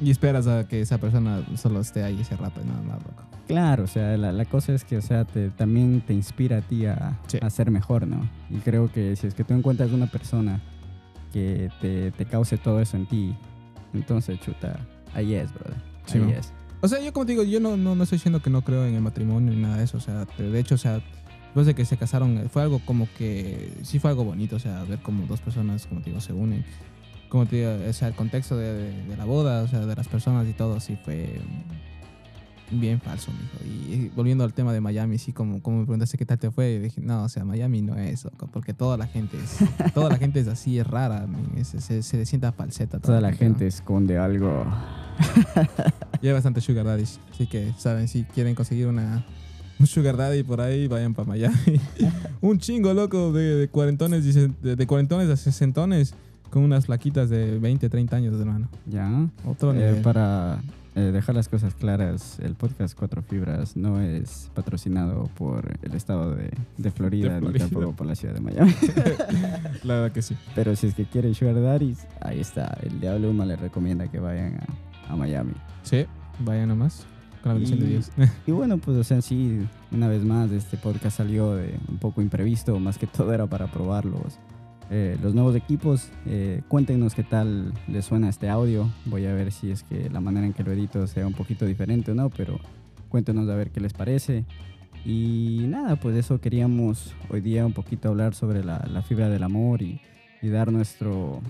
[0.00, 3.22] Y esperas a que esa persona solo esté ahí ese rato y nada más, loco.
[3.46, 6.86] Claro, o sea, la, cosa es que, o sea, te, también te inspira a ti
[6.86, 8.28] a, a, ser mejor, ¿no?
[8.48, 10.60] Y creo que si es que tú encuentras una persona
[11.32, 13.34] que te, te cause todo eso en ti,
[13.92, 14.78] entonces, chuta,
[15.14, 15.76] ahí es, brother.
[16.12, 16.52] Ahí es.
[16.82, 18.86] O sea, yo como te digo, yo no, no, no, estoy diciendo que no creo
[18.86, 19.98] en el matrimonio ni nada de eso.
[19.98, 21.00] O sea, de hecho, o sea,
[21.44, 24.58] después de que se casaron, eh, fue algo como que, sí fue algo bonito, o
[24.58, 26.64] sea, ver como dos personas, como te digo, se unen.
[27.28, 30.08] Como te digo, o sea, el contexto de, de, la boda, o sea, de las
[30.08, 31.40] personas y todo, sí fue
[32.70, 33.64] bien falso, mijo.
[33.64, 36.78] Y volviendo al tema de Miami, sí, como, como me preguntaste qué tal te fue,
[36.78, 39.58] dije, no, o sea, Miami no es, porque toda la gente es,
[39.94, 41.26] toda la gente es así, es rara,
[41.62, 43.00] se, se, sienta falseta.
[43.00, 44.64] Toda, la gente esconde algo.
[46.22, 49.24] y hay bastante sugar daddies, así que, saben, si quieren conseguir una,
[49.78, 51.56] un sugar daddy por ahí, vayan para Miami.
[52.40, 54.24] un chingo, loco, de, cuarentones,
[54.62, 56.14] de, cuarentones a sesentones
[56.50, 58.68] con unas flaquitas de 20, 30 años, hermano.
[58.86, 59.28] Ya.
[59.46, 60.60] Otro eh, Para
[60.94, 66.34] eh, dejar las cosas claras, el podcast Cuatro Fibras no es patrocinado por el estado
[66.34, 68.74] de, Florida, ni tampoco por la ciudad de Miami.
[69.84, 70.36] la verdad que sí.
[70.54, 72.76] Pero si es que quieren sugar daddies, ahí está.
[72.82, 74.60] El Diablo Uma les recomienda que vayan
[75.08, 75.54] a, a Miami.
[75.82, 76.06] Sí,
[76.40, 77.06] vayan nomás.
[78.46, 82.20] y, bueno, pues o sea, sí, una vez más, este podcast salió de un poco
[82.20, 84.38] imprevisto, más que todo era para probarlos.
[84.92, 86.10] Eh, los nuevos equipos.
[86.26, 88.90] Eh, cuéntenos qué tal les suena este audio.
[89.04, 91.64] Voy a ver si es que la manera en que lo edito sea un poquito
[91.64, 92.58] diferente o no, pero
[93.08, 94.44] cuéntenos a ver qué les parece.
[95.04, 99.80] Y nada, pues eso queríamos hoy día un poquito hablar sobre la, fibra del amor
[99.80, 100.00] y,
[100.42, 101.40] dar nuestro,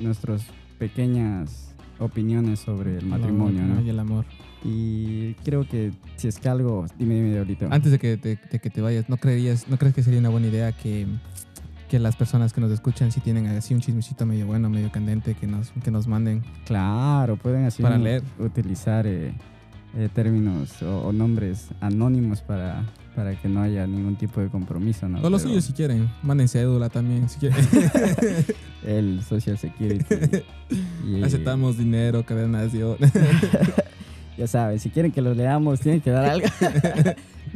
[0.00, 0.46] nuestras
[0.78, 3.82] pequeñas opiniones sobre el matrimonio, ¿no?
[3.82, 4.24] Y el amor.
[4.64, 7.68] Y creo que si es que algo, dime, dime, ahorita.
[7.70, 10.30] Antes de que te, de que te vayas, ¿no creerías, no crees que sería una
[10.30, 11.06] buena idea que
[11.86, 15.34] que las personas que nos escuchan si tienen así un chismecito medio bueno, medio candente,
[15.34, 16.42] que nos, que nos manden.
[16.64, 18.22] Claro, pueden así para leer.
[18.38, 19.32] utilizar eh,
[19.96, 22.84] eh, términos o, nombres anónimos para,
[23.14, 25.20] para que no haya ningún tipo de compromiso, ¿no?
[25.22, 27.64] O los suyos si quieren, manden cédula también si quieren.
[28.86, 30.04] El Social Security.
[31.24, 32.96] Aceptamos dinero, nación.
[34.38, 36.46] ya saben, si quieren que los leamos, tienen que dar algo.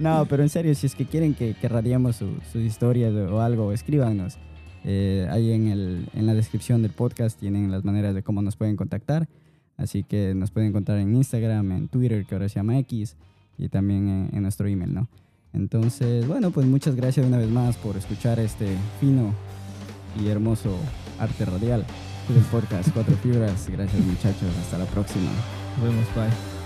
[0.00, 3.72] No, pero en serio, si es que quieren que, que radiemos sus historias o algo,
[3.72, 4.38] escríbanos.
[4.82, 8.56] Eh, ahí en, el, en la descripción del podcast tienen las maneras de cómo nos
[8.56, 9.28] pueden contactar.
[9.76, 13.16] Así que nos pueden encontrar en Instagram, en Twitter, que ahora se llama X,
[13.58, 15.08] y también en, nuestro email, ¿no?
[15.52, 19.34] Entonces, bueno, pues muchas gracias una vez más por escuchar este fino
[20.22, 20.76] y hermoso
[21.18, 21.84] arte radial
[22.28, 23.68] del podcast Cuatro Fibras.
[23.68, 25.30] Gracias muchachos, hasta la próxima.
[25.78, 26.59] Nos vemos, bye.